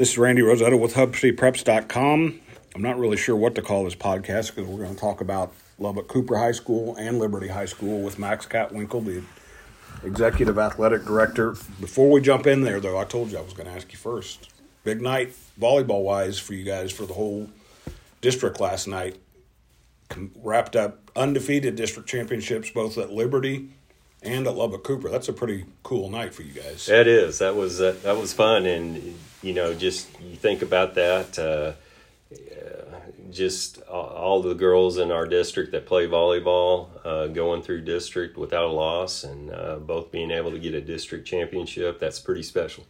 This 0.00 0.12
is 0.12 0.16
Randy 0.16 0.40
Rosetta 0.40 0.78
with 0.78 0.94
HubCityPreps.com. 0.94 2.40
I'm 2.74 2.80
not 2.80 2.98
really 2.98 3.18
sure 3.18 3.36
what 3.36 3.54
to 3.56 3.60
call 3.60 3.84
this 3.84 3.94
podcast 3.94 4.54
because 4.54 4.64
we're 4.64 4.82
going 4.82 4.94
to 4.94 4.98
talk 4.98 5.20
about 5.20 5.52
Lubbock 5.78 6.08
Cooper 6.08 6.38
High 6.38 6.52
School 6.52 6.96
and 6.96 7.18
Liberty 7.18 7.48
High 7.48 7.66
School 7.66 8.00
with 8.00 8.18
Max 8.18 8.46
Kattwinkel, 8.46 9.04
the 9.04 9.22
executive 10.02 10.58
athletic 10.58 11.04
director. 11.04 11.54
Before 11.82 12.10
we 12.10 12.22
jump 12.22 12.46
in 12.46 12.62
there, 12.62 12.80
though, 12.80 12.96
I 12.96 13.04
told 13.04 13.30
you 13.30 13.36
I 13.36 13.42
was 13.42 13.52
going 13.52 13.68
to 13.68 13.74
ask 13.74 13.92
you 13.92 13.98
first. 13.98 14.48
Big 14.84 15.02
night 15.02 15.34
volleyball 15.60 16.02
wise 16.02 16.38
for 16.38 16.54
you 16.54 16.64
guys 16.64 16.90
for 16.90 17.04
the 17.04 17.12
whole 17.12 17.50
district 18.22 18.58
last 18.58 18.88
night. 18.88 19.18
Wrapped 20.36 20.76
up 20.76 21.10
undefeated 21.14 21.76
district 21.76 22.08
championships 22.08 22.70
both 22.70 22.96
at 22.96 23.12
Liberty 23.12 23.68
and 24.22 24.46
at 24.46 24.54
Lubbock 24.54 24.84
Cooper. 24.84 25.08
That's 25.08 25.28
a 25.28 25.32
pretty 25.32 25.64
cool 25.82 26.10
night 26.10 26.34
for 26.34 26.42
you 26.42 26.52
guys. 26.52 26.86
That 26.86 27.06
is. 27.06 27.38
That 27.38 27.56
was 27.56 27.80
uh, 27.80 27.96
that 28.02 28.16
was 28.16 28.32
fun, 28.32 28.66
and 28.66 29.18
you 29.42 29.54
know, 29.54 29.74
just 29.74 30.08
you 30.20 30.36
think 30.36 30.62
about 30.62 30.94
that. 30.94 31.38
Uh, 31.38 31.72
just 33.30 33.80
all 33.82 34.42
the 34.42 34.54
girls 34.54 34.98
in 34.98 35.10
our 35.10 35.26
district 35.26 35.72
that 35.72 35.86
play 35.86 36.06
volleyball 36.06 36.88
uh, 37.04 37.26
going 37.28 37.62
through 37.62 37.82
district 37.82 38.36
without 38.36 38.64
a 38.64 38.72
loss, 38.72 39.24
and 39.24 39.50
uh, 39.50 39.76
both 39.76 40.10
being 40.10 40.30
able 40.30 40.50
to 40.50 40.58
get 40.58 40.74
a 40.74 40.80
district 40.80 41.26
championship. 41.26 42.00
That's 42.00 42.18
pretty 42.18 42.42
special. 42.42 42.84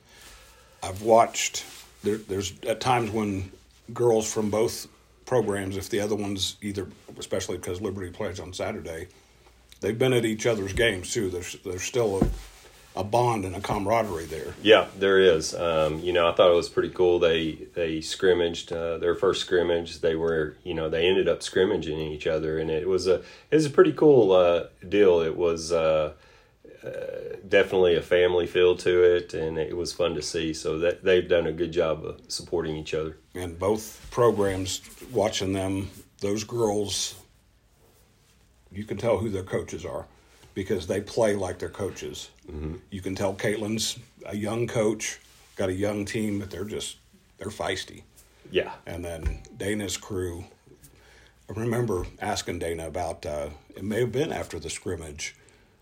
I've 0.82 1.02
watched. 1.02 1.64
There, 2.02 2.16
there's 2.16 2.54
at 2.66 2.80
times 2.80 3.10
when 3.10 3.50
girls 3.92 4.32
from 4.32 4.50
both 4.50 4.86
programs, 5.26 5.76
if 5.76 5.90
the 5.90 6.00
other 6.00 6.16
one's 6.16 6.56
either, 6.62 6.88
especially 7.18 7.58
because 7.58 7.80
Liberty 7.80 8.10
plays 8.10 8.40
on 8.40 8.52
Saturday, 8.52 9.08
they've 9.80 9.98
been 9.98 10.12
at 10.12 10.24
each 10.24 10.46
other's 10.46 10.72
games 10.72 11.12
too. 11.12 11.30
There's 11.30 11.56
there's 11.64 11.82
still 11.82 12.22
a 12.22 12.28
a 12.96 13.04
bond 13.04 13.44
and 13.44 13.54
a 13.54 13.60
camaraderie 13.60 14.24
there. 14.24 14.54
Yeah, 14.62 14.88
there 14.98 15.20
is. 15.20 15.54
Um, 15.54 16.00
you 16.00 16.12
know, 16.12 16.28
I 16.28 16.32
thought 16.32 16.50
it 16.50 16.56
was 16.56 16.68
pretty 16.68 16.90
cool. 16.90 17.18
They 17.18 17.52
they 17.74 18.00
scrimmaged 18.00 18.72
uh, 18.72 18.98
their 18.98 19.14
first 19.14 19.42
scrimmage. 19.42 20.00
They 20.00 20.16
were, 20.16 20.56
you 20.64 20.74
know, 20.74 20.88
they 20.88 21.06
ended 21.06 21.28
up 21.28 21.42
scrimmaging 21.42 21.98
each 21.98 22.26
other, 22.26 22.58
and 22.58 22.70
it 22.70 22.88
was 22.88 23.06
a 23.06 23.16
it 23.50 23.56
was 23.56 23.66
a 23.66 23.70
pretty 23.70 23.92
cool 23.92 24.32
uh, 24.32 24.64
deal. 24.88 25.20
It 25.20 25.36
was 25.36 25.70
uh, 25.70 26.14
uh 26.84 26.90
definitely 27.48 27.94
a 27.94 28.02
family 28.02 28.46
feel 28.46 28.76
to 28.78 29.02
it, 29.02 29.34
and 29.34 29.56
it 29.56 29.76
was 29.76 29.92
fun 29.92 30.14
to 30.14 30.22
see. 30.22 30.52
So 30.52 30.78
that 30.80 31.04
they've 31.04 31.28
done 31.28 31.46
a 31.46 31.52
good 31.52 31.72
job 31.72 32.04
of 32.04 32.20
supporting 32.28 32.76
each 32.76 32.94
other. 32.94 33.16
And 33.36 33.56
both 33.56 34.08
programs, 34.10 34.82
watching 35.12 35.52
them, 35.52 35.90
those 36.20 36.42
girls, 36.42 37.19
you 38.72 38.84
can 38.84 38.96
tell 38.96 39.18
who 39.18 39.28
their 39.28 39.42
coaches 39.42 39.84
are 39.84 40.06
because 40.54 40.86
they 40.86 41.00
play 41.00 41.34
like 41.34 41.58
their 41.58 41.68
coaches. 41.68 42.30
Mm-hmm. 42.50 42.76
You 42.90 43.00
can 43.00 43.14
tell 43.14 43.34
Caitlin's 43.34 43.98
a 44.26 44.36
young 44.36 44.66
coach, 44.66 45.18
got 45.56 45.68
a 45.68 45.74
young 45.74 46.04
team, 46.04 46.38
but 46.38 46.50
they're 46.50 46.64
just 46.64 46.96
they're 47.38 47.48
feisty. 47.48 48.02
Yeah. 48.50 48.72
And 48.86 49.04
then 49.04 49.40
Dana's 49.56 49.96
crew. 49.96 50.44
I 51.48 51.58
remember 51.58 52.06
asking 52.20 52.60
Dana 52.60 52.86
about 52.86 53.26
uh, 53.26 53.50
it 53.76 53.84
may 53.84 54.00
have 54.00 54.12
been 54.12 54.32
after 54.32 54.58
the 54.58 54.70
scrimmage 54.70 55.34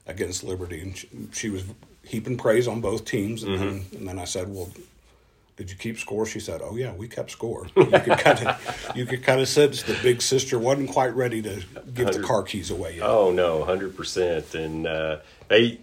against 0.07 0.43
Liberty, 0.43 0.81
and 0.81 0.97
she, 0.97 1.09
she 1.33 1.51
was 1.51 1.65
heaping 2.03 2.39
praise 2.39 2.67
on 2.67 2.81
both 2.81 3.05
teams, 3.05 3.43
and, 3.43 3.53
mm-hmm. 3.53 3.65
then, 3.65 3.87
and 3.93 4.09
then 4.09 4.19
I 4.19 4.25
said, 4.25 4.49
"Well, 4.49 4.71
did 5.59 5.73
you 5.73 5.77
keep 5.77 5.99
score? 5.99 6.25
She 6.25 6.39
said, 6.39 6.61
"Oh 6.63 6.77
yeah, 6.77 6.93
we 6.95 7.09
kept 7.09 7.33
score." 7.33 7.67
You 7.77 7.85
could 7.87 8.19
kind 8.19 8.47
of, 8.47 8.93
you 8.95 9.05
could 9.05 9.25
kind 9.25 9.41
of 9.41 9.49
sense 9.49 9.83
the 9.83 9.99
big 10.05 10.23
sister 10.23 10.57
wasn't 10.57 10.91
quite 10.91 11.15
ready 11.17 11.43
to 11.43 11.63
give 11.93 12.13
the 12.13 12.23
car 12.23 12.45
keys 12.45 12.71
away 12.71 12.97
yet. 12.97 13.03
Oh 13.03 13.33
no, 13.33 13.65
hundred 13.65 13.97
percent. 13.97 14.55
And 14.55 14.87
uh, 14.87 15.19
they, 15.49 15.81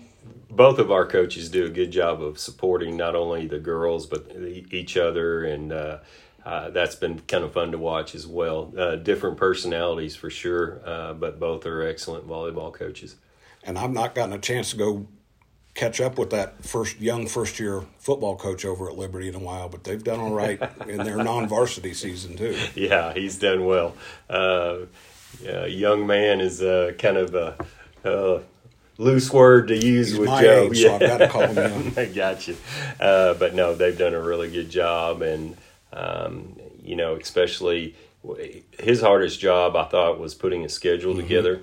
both 0.49 0.79
of 0.79 0.91
our 0.91 1.05
coaches 1.05 1.49
do 1.49 1.65
a 1.65 1.69
good 1.69 1.91
job 1.91 2.23
of 2.23 2.39
supporting 2.39 2.95
not 2.95 3.17
only 3.17 3.47
the 3.47 3.59
girls 3.59 4.05
but 4.05 4.31
each 4.71 4.95
other, 4.95 5.43
and 5.43 5.73
uh, 5.73 5.97
uh, 6.45 6.69
that's 6.69 6.95
been 6.95 7.19
kind 7.27 7.43
of 7.43 7.51
fun 7.51 7.73
to 7.73 7.77
watch 7.77 8.15
as 8.15 8.25
well. 8.25 8.71
Uh, 8.77 8.95
different 8.95 9.35
personalities 9.35 10.15
for 10.15 10.29
sure, 10.29 10.79
uh, 10.85 11.13
but 11.13 11.37
both 11.37 11.65
are 11.65 11.85
excellent 11.85 12.25
volleyball 12.25 12.73
coaches. 12.73 13.17
And 13.61 13.77
I've 13.77 13.91
not 13.91 14.15
gotten 14.15 14.31
a 14.31 14.39
chance 14.39 14.71
to 14.71 14.77
go 14.77 15.07
catch 15.75 15.99
up 15.99 16.17
with 16.17 16.29
that 16.31 16.63
first 16.63 16.99
young 16.99 17.27
first 17.27 17.59
year 17.59 17.83
football 17.99 18.35
coach 18.37 18.65
over 18.65 18.89
at 18.89 18.97
Liberty 18.97 19.27
in 19.27 19.35
a 19.35 19.39
while, 19.39 19.69
but 19.69 19.83
they've 19.83 20.03
done 20.03 20.19
all 20.19 20.33
right 20.33 20.59
in 20.87 21.03
their 21.03 21.17
non 21.17 21.47
varsity 21.47 21.93
season 21.93 22.35
too. 22.35 22.57
Yeah, 22.73 23.13
he's 23.13 23.37
done 23.37 23.65
well. 23.65 23.95
Uh, 24.29 24.77
yeah, 25.41 25.65
young 25.65 26.07
man 26.07 26.39
is 26.39 26.61
uh, 26.61 26.93
kind 26.97 27.17
of 27.17 27.35
a, 27.35 27.57
a, 28.05 28.41
loose 28.97 29.31
word 29.31 29.67
to 29.67 29.75
use 29.75 30.11
he's 30.11 30.17
with 30.19 30.29
Joe. 30.29 30.69
Age, 30.71 30.79
yeah. 30.79 30.87
so 30.87 30.93
I've 30.95 30.99
got 31.01 31.17
to 31.17 31.27
call 31.27 31.41
him 31.41 31.55
young. 31.57 31.93
I 31.97 32.05
got 32.05 32.47
you. 32.47 32.55
Uh, 32.97 33.33
but 33.33 33.53
no, 33.53 33.75
they've 33.75 33.97
done 33.97 34.13
a 34.13 34.21
really 34.21 34.49
good 34.49 34.69
job, 34.69 35.21
and 35.21 35.57
um, 35.91 36.55
you 36.81 36.95
know, 36.95 37.15
especially 37.15 37.95
his 38.79 39.01
hardest 39.01 39.39
job, 39.39 39.75
I 39.75 39.83
thought, 39.83 40.19
was 40.19 40.33
putting 40.33 40.63
a 40.63 40.69
schedule 40.69 41.11
mm-hmm. 41.11 41.21
together 41.21 41.61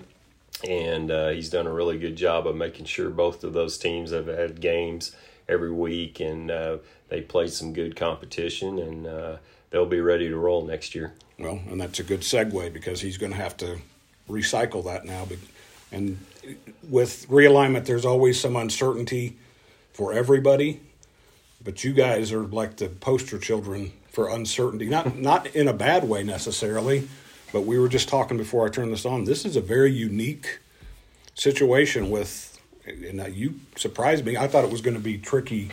and 0.69 1.11
uh, 1.11 1.29
he's 1.31 1.51
done 1.51 1.67
a 1.67 1.73
really 1.73 1.99
good 1.99 2.17
job 2.17 2.47
of 2.47 2.57
making 2.57 2.87
sure 2.87 3.11
both 3.11 3.45
of 3.45 3.53
those 3.53 3.79
teams 3.79 4.11
have 4.11 4.27
had 4.27 4.61
games 4.61 5.15
every 5.49 5.73
week, 5.73 6.21
and 6.21 6.51
uh, 6.51 6.79
they 7.09 7.21
played 7.21 7.51
some 7.51 7.73
good 7.73 7.97
competition, 7.97 8.79
and 8.79 9.07
uh, 9.07 9.37
they'll 9.71 9.87
be 9.87 10.01
ready 10.01 10.29
to 10.29 10.37
roll 10.37 10.65
next 10.65 10.95
year. 10.95 11.15
Well, 11.39 11.61
and 11.69 11.81
that's 11.81 11.99
a 11.99 12.05
good 12.05 12.21
segue 12.21 12.73
because 12.73 13.01
he's 13.01 13.19
going 13.19 13.33
to 13.33 13.39
have 13.39 13.57
to 13.59 13.79
recycle 14.29 14.85
that 14.85 15.05
now. 15.05 15.27
And 15.91 16.19
with 16.89 17.29
realignment, 17.29 17.85
there's 17.85 18.05
always 18.05 18.41
some 18.41 18.57
uncertainty 18.57 19.37
for 19.93 20.13
everybody, 20.13 20.81
but 21.63 21.85
you 21.85 21.93
guys 21.93 22.33
are 22.33 22.45
like 22.45 22.77
the 22.77 22.89
poster 22.89 23.39
children 23.39 23.93
for 24.09 24.29
uncertainty. 24.29 24.87
Not 24.87 25.17
not 25.17 25.47
in 25.49 25.69
a 25.69 25.73
bad 25.73 26.09
way 26.09 26.23
necessarily 26.23 27.09
but 27.53 27.63
we 27.63 27.79
were 27.79 27.89
just 27.89 28.09
talking 28.09 28.37
before 28.37 28.67
I 28.67 28.71
turned 28.71 28.93
this 28.93 29.05
on. 29.05 29.25
This 29.25 29.45
is 29.45 29.57
a 29.57 29.61
very 29.61 29.93
unique 29.93 30.61
situation 31.35 32.11
with, 32.11 32.59
and 32.87 33.35
you 33.35 33.61
surprised 33.77 34.25
me. 34.25 34.37
I 34.37 34.49
thought 34.49 34.65
it 34.65 34.71
was 34.71 34.81
going 34.81 34.97
to 34.97 35.03
be 35.03 35.19
tricky 35.19 35.71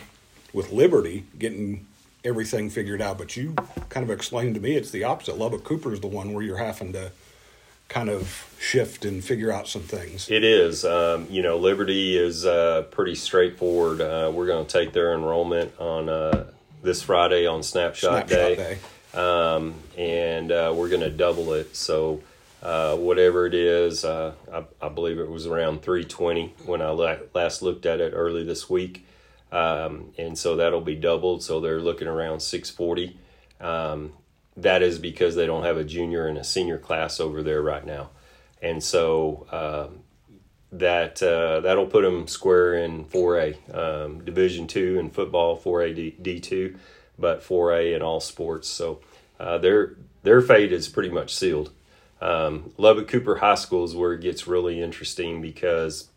with 0.52 0.70
Liberty 0.72 1.24
getting 1.38 1.86
everything 2.24 2.68
figured 2.68 3.00
out, 3.00 3.18
but 3.18 3.36
you 3.36 3.54
kind 3.88 4.04
of 4.04 4.10
explained 4.10 4.54
to 4.54 4.60
me 4.60 4.76
it's 4.76 4.90
the 4.90 5.04
opposite. 5.04 5.38
Lubbock 5.38 5.64
Cooper 5.64 5.92
is 5.92 6.00
the 6.00 6.06
one 6.06 6.34
where 6.34 6.44
you're 6.44 6.58
having 6.58 6.92
to 6.92 7.12
kind 7.88 8.08
of 8.08 8.54
shift 8.60 9.04
and 9.04 9.24
figure 9.24 9.50
out 9.50 9.66
some 9.66 9.82
things. 9.82 10.30
It 10.30 10.44
is. 10.44 10.84
Um, 10.84 11.26
you 11.30 11.42
know, 11.42 11.56
Liberty 11.56 12.16
is 12.16 12.44
uh, 12.44 12.82
pretty 12.90 13.14
straightforward. 13.14 14.00
Uh, 14.00 14.30
we're 14.32 14.46
going 14.46 14.64
to 14.64 14.70
take 14.70 14.92
their 14.92 15.14
enrollment 15.14 15.72
on 15.80 16.08
uh, 16.08 16.46
this 16.82 17.02
Friday 17.02 17.46
on 17.46 17.62
Snapshot, 17.62 18.28
Snapshot 18.28 18.28
Day. 18.28 18.54
Day 18.54 18.78
um, 19.14 19.74
and 19.96 20.52
uh, 20.52 20.72
we're 20.74 20.88
going 20.88 21.00
to 21.00 21.10
double 21.10 21.52
it. 21.52 21.74
So 21.76 22.22
uh, 22.62 22.96
whatever 22.96 23.46
it 23.46 23.54
is, 23.54 24.04
uh, 24.04 24.34
I, 24.52 24.64
I, 24.80 24.88
believe 24.88 25.18
it 25.18 25.28
was 25.28 25.46
around 25.46 25.82
320 25.82 26.54
when 26.66 26.82
I 26.82 26.90
la- 26.90 27.16
last 27.34 27.62
looked 27.62 27.86
at 27.86 28.00
it 28.00 28.12
early 28.14 28.44
this 28.44 28.68
week, 28.68 29.06
um, 29.50 30.12
and 30.18 30.38
so 30.38 30.56
that'll 30.56 30.82
be 30.82 30.94
doubled. 30.94 31.42
So 31.42 31.60
they're 31.60 31.80
looking 31.80 32.06
around 32.06 32.40
640. 32.40 33.18
Um, 33.60 34.12
that 34.56 34.82
is 34.82 34.98
because 34.98 35.36
they 35.36 35.46
don't 35.46 35.64
have 35.64 35.78
a 35.78 35.84
junior 35.84 36.26
and 36.26 36.36
a 36.36 36.44
senior 36.44 36.76
class 36.76 37.18
over 37.18 37.42
there 37.42 37.62
right 37.62 37.84
now, 37.84 38.10
and 38.60 38.82
so 38.82 39.46
um, 39.50 40.00
that 40.70 41.22
uh, 41.22 41.60
that'll 41.60 41.86
put 41.86 42.02
them 42.02 42.28
square 42.28 42.74
in 42.74 43.06
4A, 43.06 43.74
um, 43.74 44.24
Division 44.24 44.66
two 44.66 44.98
in 44.98 45.08
football, 45.08 45.58
4A 45.58 46.22
D 46.22 46.40
two 46.40 46.76
but 47.20 47.42
4A 47.42 47.94
in 47.94 48.02
all 48.02 48.20
sports. 48.20 48.68
So 48.68 49.00
uh, 49.38 49.58
their 49.58 49.96
their 50.22 50.40
fate 50.40 50.72
is 50.72 50.88
pretty 50.88 51.10
much 51.10 51.34
sealed. 51.34 51.70
Um, 52.20 52.72
Lubbock 52.76 53.08
Cooper 53.08 53.36
High 53.36 53.54
School 53.54 53.84
is 53.84 53.94
where 53.94 54.12
it 54.12 54.20
gets 54.20 54.46
really 54.46 54.82
interesting 54.82 55.40
because 55.40 56.08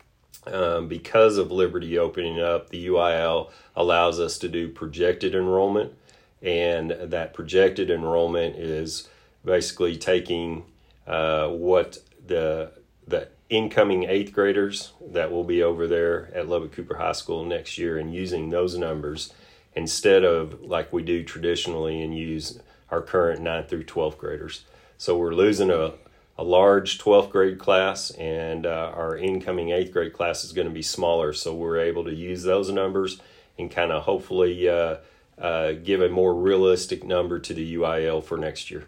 um, 0.45 0.87
because 0.87 1.37
of 1.37 1.51
Liberty 1.51 1.97
opening 1.97 2.41
up, 2.41 2.69
the 2.69 2.87
UIL 2.87 3.49
allows 3.75 4.19
us 4.19 4.37
to 4.39 4.49
do 4.49 4.67
projected 4.67 5.33
enrollment, 5.35 5.93
and 6.41 6.91
that 6.91 7.33
projected 7.33 7.89
enrollment 7.89 8.57
is 8.57 9.07
basically 9.45 9.97
taking 9.97 10.65
uh, 11.07 11.47
what 11.47 11.99
the 12.25 12.71
the 13.07 13.27
incoming 13.49 14.03
eighth 14.05 14.33
graders 14.33 14.93
that 15.11 15.31
will 15.31 15.43
be 15.43 15.61
over 15.61 15.87
there 15.87 16.29
at 16.33 16.47
Lubbock 16.47 16.71
Cooper 16.71 16.97
High 16.97 17.11
School 17.11 17.45
next 17.45 17.77
year 17.77 17.97
and 17.97 18.13
using 18.13 18.49
those 18.49 18.77
numbers 18.77 19.31
instead 19.75 20.23
of 20.23 20.61
like 20.61 20.93
we 20.93 21.03
do 21.03 21.23
traditionally 21.23 22.01
and 22.01 22.15
use 22.15 22.59
our 22.91 23.01
current 23.01 23.41
9th 23.41 23.69
through 23.69 23.83
12th 23.83 24.17
graders. 24.17 24.65
So 24.97 25.17
we're 25.17 25.33
losing 25.33 25.69
a, 25.69 25.93
a 26.37 26.43
large 26.43 26.99
12th 26.99 27.31
grade 27.31 27.59
class, 27.59 28.11
and 28.11 28.65
uh, 28.65 28.91
our 28.95 29.17
incoming 29.17 29.67
8th 29.69 29.91
grade 29.91 30.13
class 30.13 30.43
is 30.43 30.53
going 30.53 30.67
to 30.67 30.73
be 30.73 30.83
smaller. 30.83 31.33
So 31.33 31.53
we're 31.53 31.79
able 31.79 32.03
to 32.05 32.13
use 32.13 32.43
those 32.43 32.71
numbers 32.71 33.19
and 33.57 33.69
kind 33.69 33.91
of 33.91 34.03
hopefully 34.03 34.69
uh, 34.69 34.97
uh, 35.39 35.73
give 35.73 36.01
a 36.01 36.09
more 36.09 36.33
realistic 36.33 37.03
number 37.03 37.39
to 37.39 37.53
the 37.53 37.75
UIL 37.75 38.23
for 38.23 38.37
next 38.37 38.71
year. 38.71 38.85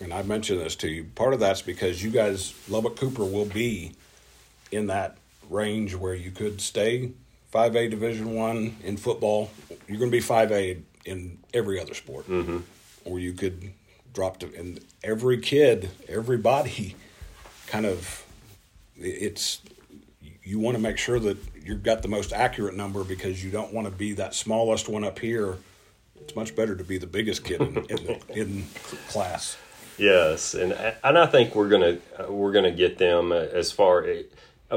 And 0.00 0.12
I 0.12 0.22
mentioned 0.22 0.60
this 0.60 0.76
to 0.76 0.88
you. 0.88 1.04
Part 1.14 1.34
of 1.34 1.40
that's 1.40 1.62
because 1.62 2.02
you 2.02 2.10
guys, 2.10 2.54
Lubbock 2.68 2.96
Cooper, 2.96 3.24
will 3.24 3.46
be 3.46 3.92
in 4.70 4.86
that 4.88 5.16
range 5.48 5.94
where 5.94 6.14
you 6.14 6.30
could 6.30 6.60
stay 6.60 7.12
5A 7.56 7.88
Division 7.88 8.34
One 8.34 8.76
in 8.84 8.98
football. 8.98 9.50
You're 9.88 9.98
going 9.98 10.10
to 10.10 10.16
be 10.16 10.22
5A 10.22 10.82
in 11.06 11.38
every 11.54 11.80
other 11.80 11.94
sport, 11.94 12.28
mm-hmm. 12.28 12.58
or 13.06 13.18
you 13.18 13.32
could 13.32 13.72
drop 14.12 14.38
to 14.40 14.54
and 14.58 14.80
every 15.02 15.38
kid, 15.38 15.90
everybody, 16.06 16.96
kind 17.66 17.86
of, 17.86 18.26
it's 18.98 19.60
you 20.42 20.58
want 20.58 20.76
to 20.76 20.82
make 20.82 20.98
sure 20.98 21.18
that 21.18 21.38
you've 21.64 21.82
got 21.82 22.02
the 22.02 22.08
most 22.08 22.32
accurate 22.32 22.76
number 22.76 23.04
because 23.04 23.42
you 23.42 23.50
don't 23.50 23.72
want 23.72 23.86
to 23.86 23.90
be 23.90 24.12
that 24.12 24.34
smallest 24.34 24.88
one 24.88 25.02
up 25.02 25.18
here. 25.18 25.56
It's 26.20 26.36
much 26.36 26.54
better 26.54 26.76
to 26.76 26.84
be 26.84 26.98
the 26.98 27.06
biggest 27.06 27.42
kid 27.42 27.60
in, 27.62 27.76
in, 27.76 27.84
the, 27.84 28.20
in 28.34 28.66
class. 29.08 29.56
Yes, 29.96 30.52
and 30.52 30.72
and 30.72 31.18
I 31.18 31.24
think 31.24 31.54
we're 31.54 31.70
gonna 31.70 31.96
we're 32.28 32.52
gonna 32.52 32.70
get 32.70 32.98
them 32.98 33.32
as 33.32 33.72
far 33.72 34.04
uh, 34.04 34.22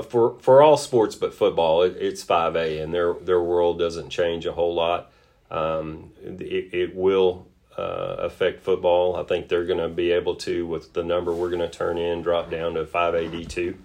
for 0.04 0.38
for 0.40 0.62
all 0.62 0.78
sports 0.78 1.16
but 1.16 1.34
football. 1.34 1.84
It, 1.84 1.98
it's 2.00 2.24
five 2.24 2.56
A, 2.56 2.80
and 2.80 2.94
their 2.94 3.14
their 3.14 3.42
world 3.42 3.80
doesn't 3.80 4.10
change 4.10 4.46
a 4.46 4.54
whole 4.54 4.76
lot. 4.76 5.12
Um, 5.52 6.12
it, 6.24 6.74
it 6.74 6.96
will 6.96 7.48
uh, 7.78 8.18
affect 8.20 8.62
football. 8.62 9.16
I 9.16 9.24
think 9.24 9.48
they're 9.48 9.66
going 9.66 9.80
to 9.80 9.90
be 9.90 10.12
able 10.12 10.36
to 10.36 10.68
with 10.68 10.94
the 10.94 11.04
number 11.04 11.34
we're 11.34 11.50
going 11.50 11.70
to 11.70 11.70
turn 11.70 11.98
in 11.98 12.22
drop 12.22 12.52
down 12.52 12.76
to 12.76 12.86
five 12.86 13.14
D 13.32 13.46
two. 13.46 13.78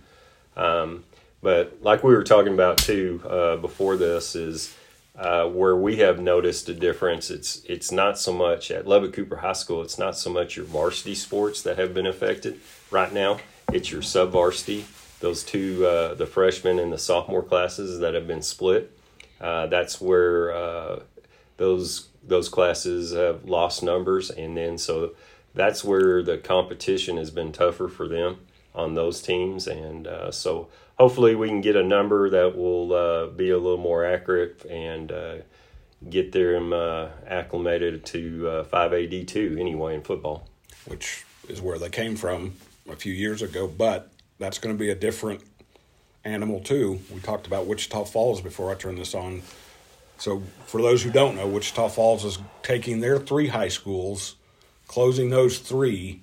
Um, 0.57 1.05
but 1.43 1.79
like 1.83 2.05
we 2.05 2.15
were 2.15 2.25
talking 2.25 2.55
about 2.55 2.79
too 2.79 3.23
uh, 3.29 3.57
before 3.57 3.97
this 3.97 4.35
is 4.35 4.75
uh, 5.17 5.47
where 5.47 5.77
we 5.77 5.97
have 5.97 6.21
noticed 6.21 6.69
a 6.69 6.75
difference. 6.75 7.31
It's 7.31 7.63
it's 7.65 7.91
not 7.91 8.19
so 8.19 8.33
much 8.33 8.71
at 8.71 8.87
Lubbock 8.87 9.13
Cooper 9.15 9.37
High 9.37 9.53
School. 9.53 9.81
It's 9.83 9.99
not 9.99 10.19
so 10.19 10.31
much 10.31 10.57
your 10.57 10.67
varsity 10.67 11.15
sports 11.15 11.63
that 11.63 11.79
have 11.79 11.95
been 11.95 12.07
affected 12.07 12.61
right 12.91 13.13
now. 13.13 13.39
It's 13.73 13.91
your 13.91 14.03
sub 14.03 14.33
varsity. 14.33 14.85
Those 15.21 15.43
two, 15.43 15.87
uh, 15.87 16.15
the 16.15 16.27
freshman 16.27 16.79
and 16.79 16.93
the 16.93 16.99
sophomore 16.99 17.43
classes 17.43 18.01
that 18.01 18.15
have 18.15 18.27
been 18.27 18.43
split. 18.43 18.97
Uh, 19.41 19.67
that's 19.67 20.01
where 20.01 20.55
uh, 20.55 21.01
those 21.57 22.09
those 22.23 22.49
classes 22.49 23.13
have 23.13 23.45
lost 23.45 23.83
numbers, 23.83 24.31
and 24.31 24.57
then 24.57 24.79
so 24.79 25.15
that's 25.55 25.85
where 25.85 26.23
the 26.23 26.39
competition 26.39 27.17
has 27.17 27.31
been 27.31 27.53
tougher 27.53 27.89
for 27.89 28.09
them 28.09 28.39
on 28.75 28.95
those 28.95 29.21
teams, 29.23 29.67
and 29.67 30.07
uh, 30.07 30.31
so 30.31 30.69
hopefully 30.99 31.35
we 31.35 31.49
can 31.49 31.61
get 31.61 31.77
a 31.77 31.83
number 31.83 32.31
that 32.31 32.57
will 32.57 32.93
uh, 32.93 33.27
be 33.27 33.51
a 33.51 33.59
little 33.59 33.79
more 33.79 34.05
accurate 34.05 34.65
and 34.65 35.13
uh, 35.13 35.37
get 36.09 36.33
them 36.33 36.73
acclimated 37.27 38.05
to 38.05 38.49
uh, 38.49 38.65
5AD2 38.65 39.59
anyway 39.59 39.95
in 39.95 40.03
football. 40.03 40.49
Which 40.87 41.25
is 41.49 41.63
where 41.63 41.79
they 41.79 41.89
came 41.89 42.17
from 42.17 42.55
a 42.91 42.97
few 42.97 43.13
years 43.13 43.41
ago, 43.41 43.67
but 43.67 44.11
that's 44.39 44.59
going 44.59 44.75
to 44.75 44.79
be 44.79 44.91
a 44.91 44.95
different 44.95 45.41
animal 46.25 46.61
too. 46.61 47.01
We 47.13 47.21
talked 47.21 47.47
about 47.47 47.67
Wichita 47.67 48.05
Falls 48.05 48.41
before 48.41 48.71
I 48.71 48.75
turned 48.75 48.99
this 48.99 49.15
on. 49.15 49.43
So, 50.17 50.43
for 50.67 50.81
those 50.81 51.03
who 51.03 51.11
don't 51.11 51.35
know, 51.35 51.47
Wichita 51.47 51.89
Falls 51.89 52.25
is 52.25 52.39
taking 52.63 53.01
their 53.01 53.19
three 53.19 53.49
high 53.49 53.69
schools, 53.69 54.37
closing 54.87 55.31
those 55.31 55.59
three, 55.59 56.21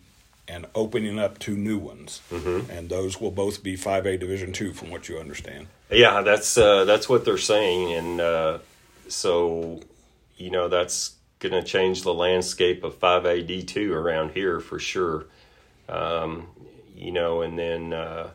and 0.47 0.65
opening 0.75 1.19
up 1.19 1.39
two 1.39 1.55
new 1.55 1.77
ones, 1.77 2.21
mm-hmm. 2.31 2.69
and 2.71 2.89
those 2.89 3.19
will 3.19 3.31
both 3.31 3.63
be 3.63 3.75
five 3.75 4.05
A 4.05 4.17
Division 4.17 4.53
two, 4.53 4.73
from 4.73 4.89
what 4.89 5.07
you 5.07 5.17
understand. 5.17 5.67
Yeah, 5.89 6.21
that's 6.21 6.57
uh, 6.57 6.85
that's 6.85 7.09
what 7.09 7.25
they're 7.25 7.37
saying, 7.37 7.93
and 7.93 8.21
uh, 8.21 8.59
so 9.07 9.81
you 10.37 10.51
know 10.51 10.67
that's 10.67 11.15
going 11.39 11.53
to 11.53 11.63
change 11.63 12.03
the 12.03 12.13
landscape 12.13 12.83
of 12.83 12.95
five 12.95 13.25
A 13.25 13.41
D 13.41 13.61
two 13.63 13.93
around 13.93 14.31
here 14.31 14.59
for 14.59 14.79
sure. 14.79 15.25
Um, 15.89 16.47
you 17.01 17.11
know, 17.11 17.41
and 17.41 17.57
then 17.57 17.93
uh, 17.93 18.29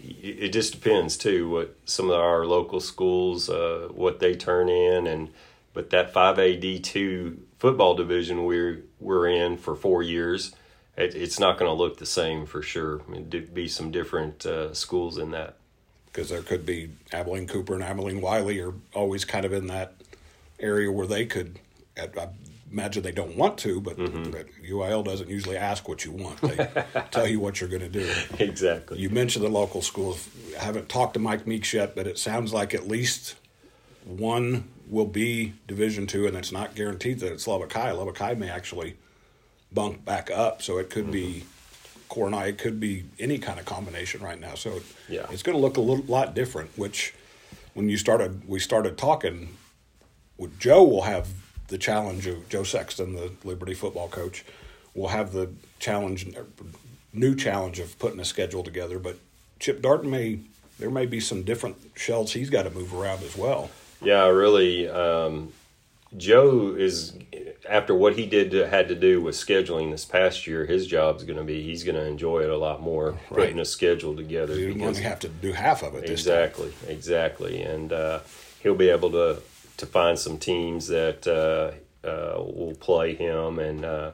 it 0.00 0.50
just 0.52 0.72
depends 0.72 1.16
too 1.16 1.48
what 1.50 1.76
some 1.84 2.10
of 2.10 2.20
our 2.20 2.46
local 2.46 2.80
schools 2.80 3.48
uh, 3.48 3.88
what 3.90 4.20
they 4.20 4.34
turn 4.34 4.68
in, 4.68 5.06
and 5.06 5.30
but 5.74 5.90
that 5.90 6.12
five 6.12 6.38
A 6.38 6.56
D 6.56 6.78
two 6.78 7.42
football 7.58 7.94
division 7.94 8.44
we're 8.44 8.82
we're 8.98 9.26
in 9.28 9.56
for 9.56 9.74
four 9.74 10.02
years 10.02 10.54
it, 10.96 11.14
it's 11.14 11.38
not 11.40 11.58
going 11.58 11.70
to 11.70 11.74
look 11.74 11.98
the 11.98 12.06
same 12.06 12.46
for 12.46 12.62
sure. 12.62 13.02
I 13.06 13.10
mean, 13.10 13.30
there'd 13.30 13.54
be 13.54 13.68
some 13.68 13.90
different 13.90 14.46
uh, 14.46 14.74
schools 14.74 15.18
in 15.18 15.30
that. 15.32 15.56
Because 16.06 16.30
there 16.30 16.42
could 16.42 16.66
be 16.66 16.90
Abilene 17.12 17.46
Cooper 17.46 17.74
and 17.74 17.84
Abilene 17.84 18.20
Wylie 18.20 18.58
are 18.58 18.74
always 18.94 19.24
kind 19.24 19.44
of 19.44 19.52
in 19.52 19.68
that 19.68 19.94
area 20.58 20.90
where 20.90 21.06
they 21.06 21.24
could. 21.24 21.60
Imagine 22.72 23.02
they 23.02 23.12
don't 23.12 23.36
want 23.36 23.58
to, 23.58 23.80
but, 23.80 23.96
mm-hmm. 23.96 24.72
UIL 24.72 25.04
doesn't 25.04 25.28
usually 25.28 25.56
ask 25.56 25.88
what 25.88 26.04
you 26.04 26.12
want. 26.12 26.40
They 26.40 26.68
tell 27.10 27.26
you 27.26 27.40
what 27.40 27.60
you're 27.60 27.70
going 27.70 27.82
to 27.82 27.88
do. 27.88 28.08
Exactly. 28.38 28.98
You 28.98 29.10
mentioned 29.10 29.44
the 29.44 29.48
local 29.48 29.82
schools. 29.82 30.28
I 30.58 30.62
haven't 30.62 30.88
talked 30.88 31.14
to 31.14 31.20
Mike 31.20 31.46
Meeks 31.46 31.72
yet, 31.72 31.96
but 31.96 32.06
it 32.06 32.18
sounds 32.18 32.52
like 32.52 32.72
at 32.72 32.86
least 32.86 33.34
one 34.04 34.68
will 34.88 35.06
be 35.06 35.54
Division 35.66 36.06
two, 36.06 36.26
and 36.26 36.36
it's 36.36 36.52
not 36.52 36.74
guaranteed 36.74 37.20
that 37.20 37.32
it's 37.32 37.46
Lubbock 37.46 37.72
High. 37.72 37.90
Lubbock 37.92 38.18
High 38.18 38.34
may 38.34 38.48
actually 38.48 38.96
bunk 39.72 40.04
back 40.04 40.30
up. 40.30 40.62
So 40.62 40.78
it 40.78 40.90
could 40.90 41.04
mm-hmm. 41.04 41.12
be 41.12 41.44
Coronado, 42.08 42.46
it 42.46 42.58
could 42.58 42.80
be 42.80 43.04
any 43.18 43.38
kind 43.38 43.58
of 43.58 43.64
combination 43.66 44.20
right 44.20 44.38
now. 44.38 44.54
So 44.54 44.80
yeah. 45.08 45.26
it's 45.30 45.42
going 45.42 45.56
to 45.56 45.62
look 45.62 45.76
a 45.76 45.80
little 45.80 46.04
lot 46.06 46.34
different. 46.34 46.70
Which, 46.76 47.14
when 47.74 47.88
you 47.88 47.96
started, 47.96 48.48
we 48.48 48.58
started 48.58 48.98
talking. 48.98 49.56
Joe 50.58 50.82
will 50.82 51.02
have 51.02 51.28
the 51.70 51.78
challenge 51.78 52.26
of 52.26 52.48
Joe 52.48 52.64
Sexton, 52.64 53.14
the 53.14 53.32
Liberty 53.42 53.74
football 53.74 54.08
coach, 54.08 54.44
will 54.94 55.08
have 55.08 55.32
the 55.32 55.50
challenge, 55.78 56.26
new 57.12 57.34
challenge 57.34 57.78
of 57.78 57.98
putting 57.98 58.20
a 58.20 58.24
schedule 58.24 58.62
together. 58.62 58.98
But 58.98 59.16
Chip 59.58 59.80
Darden 59.80 60.10
may 60.10 60.40
there 60.78 60.90
may 60.90 61.06
be 61.06 61.20
some 61.20 61.42
different 61.42 61.76
shells 61.94 62.32
he's 62.32 62.50
got 62.50 62.62
to 62.62 62.70
move 62.70 62.94
around 62.94 63.22
as 63.22 63.36
well. 63.36 63.70
Yeah, 64.02 64.26
really. 64.28 64.88
Um, 64.88 65.52
Joe 66.16 66.74
is 66.74 67.14
after 67.68 67.94
what 67.94 68.16
he 68.16 68.26
did 68.26 68.50
to, 68.50 68.66
had 68.66 68.88
to 68.88 68.94
do 68.94 69.20
with 69.20 69.36
scheduling 69.36 69.92
this 69.92 70.04
past 70.04 70.46
year. 70.46 70.66
His 70.66 70.86
job's 70.86 71.22
going 71.22 71.38
to 71.38 71.44
be 71.44 71.62
he's 71.62 71.84
going 71.84 71.94
to 71.94 72.04
enjoy 72.04 72.40
it 72.40 72.50
a 72.50 72.56
lot 72.56 72.80
more 72.80 73.10
right. 73.10 73.28
putting 73.28 73.60
a 73.60 73.64
schedule 73.64 74.16
together. 74.16 74.58
You 74.58 74.82
only 74.84 75.02
have 75.02 75.20
to 75.20 75.28
do 75.28 75.52
half 75.52 75.82
of 75.82 75.94
it. 75.94 76.10
Exactly, 76.10 76.72
exactly, 76.88 77.62
and 77.62 77.92
uh, 77.92 78.20
he'll 78.60 78.74
be 78.74 78.88
able 78.88 79.10
to 79.12 79.40
to 79.80 79.86
find 79.86 80.18
some 80.18 80.38
teams 80.38 80.86
that 80.88 81.26
uh, 81.26 81.72
uh, 82.06 82.38
will 82.38 82.76
play 82.80 83.14
him. 83.14 83.58
And 83.58 83.84
uh, 83.84 84.12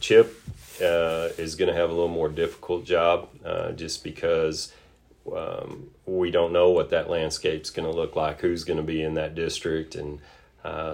Chip 0.00 0.42
uh, 0.80 1.28
is 1.38 1.54
going 1.54 1.72
to 1.72 1.74
have 1.74 1.90
a 1.90 1.92
little 1.92 2.08
more 2.08 2.28
difficult 2.28 2.84
job 2.84 3.28
uh, 3.44 3.72
just 3.72 4.04
because. 4.04 4.72
Um, 5.32 5.90
we 6.04 6.32
don't 6.32 6.52
know 6.52 6.70
what 6.70 6.90
that 6.90 7.08
landscape's 7.08 7.70
going 7.70 7.88
to 7.88 7.96
look 7.96 8.16
like, 8.16 8.40
who's 8.40 8.64
going 8.64 8.78
to 8.78 8.82
be 8.82 9.00
in 9.00 9.14
that 9.14 9.36
district, 9.36 9.94
and 9.94 10.18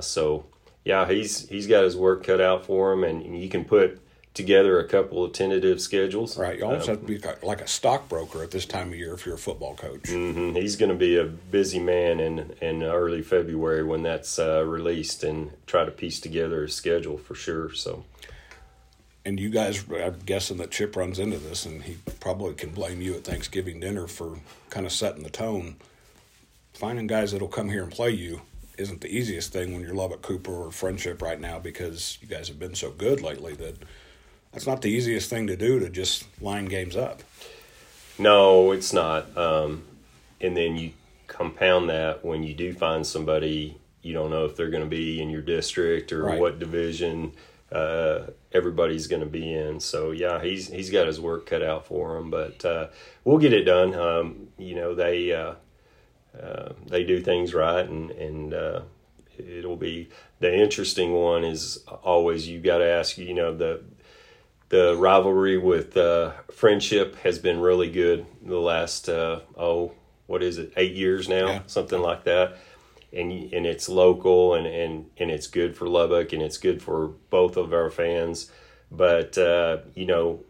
so 0.05 0.45
yeah, 0.85 1.09
he's 1.09 1.49
he's 1.49 1.67
got 1.67 1.85
his 1.85 1.97
work 1.97 2.25
cut 2.25 2.39
out 2.39 2.67
for 2.67 2.93
him, 2.93 3.05
and 3.05 3.43
you 3.43 3.49
can 3.49 3.65
put 3.65 4.01
together 4.39 4.79
a 4.79 4.85
couple 4.87 5.25
of 5.25 5.33
tentative 5.33 5.81
schedules. 5.81 6.39
Right, 6.39 6.59
you 6.59 6.65
almost 6.65 6.89
um, 6.89 6.95
have 6.95 7.07
to 7.07 7.19
be 7.19 7.47
like 7.47 7.61
a 7.61 7.67
stockbroker 7.67 8.43
at 8.43 8.53
this 8.53 8.65
time 8.65 8.89
of 8.89 8.95
year 8.95 9.13
if 9.13 9.27
you're 9.27 9.35
a 9.35 9.39
football 9.39 9.75
coach. 9.75 10.05
Mm-hmm. 10.05 10.55
He's 10.55 10.77
going 10.77 10.91
to 10.91 10.97
be 10.97 11.17
a 11.19 11.25
busy 11.25 11.81
man 11.81 12.21
in 12.21 12.55
in 12.63 12.83
early 12.83 13.23
February 13.23 13.83
when 13.83 14.03
that's 14.03 14.39
uh, 14.39 14.65
released, 14.65 15.25
and 15.25 15.51
try 15.67 15.85
to 15.85 15.91
piece 15.91 16.21
together 16.21 16.65
a 16.65 16.71
schedule 16.71 17.19
for 17.19 17.35
sure. 17.35 17.75
So. 17.75 18.05
And 19.25 19.39
you 19.39 19.51
guys, 19.51 19.85
I'm 19.93 20.21
guessing 20.25 20.57
that 20.57 20.71
Chip 20.71 20.97
runs 20.97 21.19
into 21.19 21.37
this, 21.37 21.67
and 21.67 21.83
he 21.83 21.99
probably 22.19 22.55
can 22.55 22.71
blame 22.71 23.03
you 23.03 23.15
at 23.15 23.25
Thanksgiving 23.25 23.79
dinner 23.79 24.07
for 24.07 24.39
kind 24.71 24.87
of 24.87 24.93
setting 24.93 25.23
the 25.23 25.29
tone. 25.29 25.77
Finding 26.73 27.07
guys 27.07 27.33
that'll 27.33 27.49
come 27.49 27.69
here 27.69 27.83
and 27.83 27.93
play 27.93 28.11
you 28.11 28.41
isn't 28.79 29.01
the 29.01 29.15
easiest 29.15 29.53
thing 29.53 29.73
when 29.73 29.83
you're 29.83 29.95
Lubbock 29.95 30.23
Cooper 30.23 30.53
or 30.53 30.71
Frenship 30.71 31.21
right 31.21 31.41
now 31.41 31.59
because 31.59 32.17
you 32.23 32.29
guys 32.29 32.49
have 32.49 32.59
been 32.59 32.75
so 32.75 32.91
good 32.91 33.21
lately 33.21 33.53
that 33.55 33.77
that's 34.53 34.67
not 34.67 34.83
the 34.83 34.91
easiest 34.91 35.31
thing 35.31 35.47
to 35.47 35.57
do 35.57 35.79
to 35.81 35.91
just 35.91 36.27
line 36.43 36.67
games 36.67 36.97
up. 36.97 37.23
No, 38.19 38.73
it's 38.73 38.93
not. 38.93 39.37
Um, 39.37 39.85
and 40.41 40.57
then 40.57 40.77
you 40.77 40.93
compound 41.27 41.91
that 41.91 42.25
when 42.25 42.43
you 42.43 42.55
do 42.55 42.73
find 42.73 43.07
somebody 43.07 43.79
you 44.03 44.15
don't 44.15 44.31
know 44.31 44.45
if 44.45 44.57
they're 44.57 44.71
going 44.71 44.83
to 44.83 44.89
be 44.89 45.21
in 45.21 45.31
your 45.31 45.43
district 45.43 46.13
or 46.13 46.23
right. 46.25 46.41
what 46.41 46.59
division 46.59 47.33
uh, 47.71 48.21
everybody's 48.53 49.07
going 49.07 49.21
to 49.21 49.29
be 49.29 49.53
in. 49.53 49.81
So 49.81 50.13
yeah, 50.13 50.43
he's 50.43 50.69
he's 50.69 50.91
got 50.91 51.07
his 51.07 51.21
work 51.21 51.47
cut 51.47 51.63
out 51.63 51.87
for 51.87 52.17
him, 52.17 52.31
but 52.31 52.65
uh, 52.65 52.89
we'll 53.25 53.39
get 53.39 53.53
it 53.53 53.65
done. 53.65 53.95
Um, 53.95 54.49
you 54.57 54.75
know 54.75 54.95
they 54.95 55.33
uh, 55.33 55.55
uh, 56.41 56.73
they 56.87 57.05
do 57.05 57.21
things 57.21 57.53
right, 57.53 57.87
and 57.87 58.11
and 58.13 58.55
uh, 58.55 58.81
it'll 59.37 59.77
be 59.77 60.09
the 60.41 60.55
interesting 60.55 61.13
one 61.13 61.45
is 61.45 61.85
always 62.03 62.49
you 62.49 62.61
got 62.61 62.79
to 62.79 62.87
ask. 62.87 63.19
You 63.19 63.35
know 63.35 63.55
the 63.55 63.83
the 64.69 64.97
rivalry 64.97 65.57
with 65.57 65.97
uh, 65.97 66.33
Frenship 66.51 67.17
has 67.17 67.39
been 67.39 67.61
really 67.61 67.91
good 67.91 68.27
the 68.43 68.59
last 68.59 69.09
uh, 69.09 69.41
oh 69.57 69.93
what 70.27 70.43
is 70.43 70.59
it 70.59 70.73
eight 70.77 70.95
years 70.95 71.29
now 71.29 71.47
yeah. 71.47 71.61
something 71.67 72.01
like 72.01 72.25
that 72.25 72.57
and 73.13 73.33
and 73.53 73.67
it's 73.67 73.89
local 73.89 74.55
and, 74.55 74.67
and 74.67 75.11
and 75.19 75.31
it's 75.31 75.47
good 75.47 75.77
for 75.77 75.89
Lubbock 75.89 76.33
and 76.33 76.43
it's 76.43 76.59
good 76.59 76.83
for 76.83 77.09
both 77.31 77.57
of 77.57 77.73
our 77.73 77.91
fans 77.91 78.51
but 78.91 79.37
uh, 79.39 79.79
you 79.95 80.07
know 80.07 80.41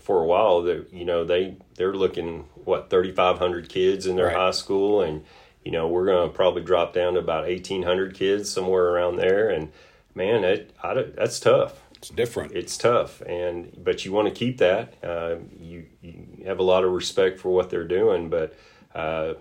for 0.00 0.22
a 0.22 0.26
while 0.26 0.62
that 0.62 0.92
you 0.92 1.04
know 1.04 1.24
they 1.24 1.56
they're 1.76 1.94
looking 1.94 2.46
what 2.64 2.90
3500 2.90 3.68
kids 3.68 4.06
in 4.06 4.16
their 4.16 4.26
right. 4.26 4.36
high 4.36 4.50
school 4.50 5.02
and 5.02 5.24
you 5.64 5.70
know 5.70 5.86
we're 5.86 6.06
going 6.06 6.28
to 6.28 6.34
probably 6.34 6.62
drop 6.62 6.92
down 6.92 7.14
to 7.14 7.20
about 7.20 7.44
1800 7.44 8.14
kids 8.14 8.50
somewhere 8.50 8.88
around 8.88 9.16
there 9.16 9.48
and 9.48 9.70
man, 10.16 10.42
it 10.42 10.74
I, 10.82 10.94
that's 11.14 11.38
tough. 11.38 11.80
It's 11.96 12.10
different. 12.10 12.52
It's 12.52 12.76
tough, 12.76 13.22
and 13.22 13.72
but 13.82 14.04
you 14.04 14.12
want 14.12 14.28
to 14.28 14.34
keep 14.34 14.58
that. 14.58 14.94
Uh, 15.02 15.36
you 15.58 15.86
you 16.02 16.44
have 16.44 16.58
a 16.58 16.62
lot 16.62 16.84
of 16.84 16.92
respect 16.92 17.40
for 17.40 17.50
what 17.50 17.70
they're 17.70 17.88
doing, 17.88 18.28
but 18.28 18.54
uh, 18.94 19.34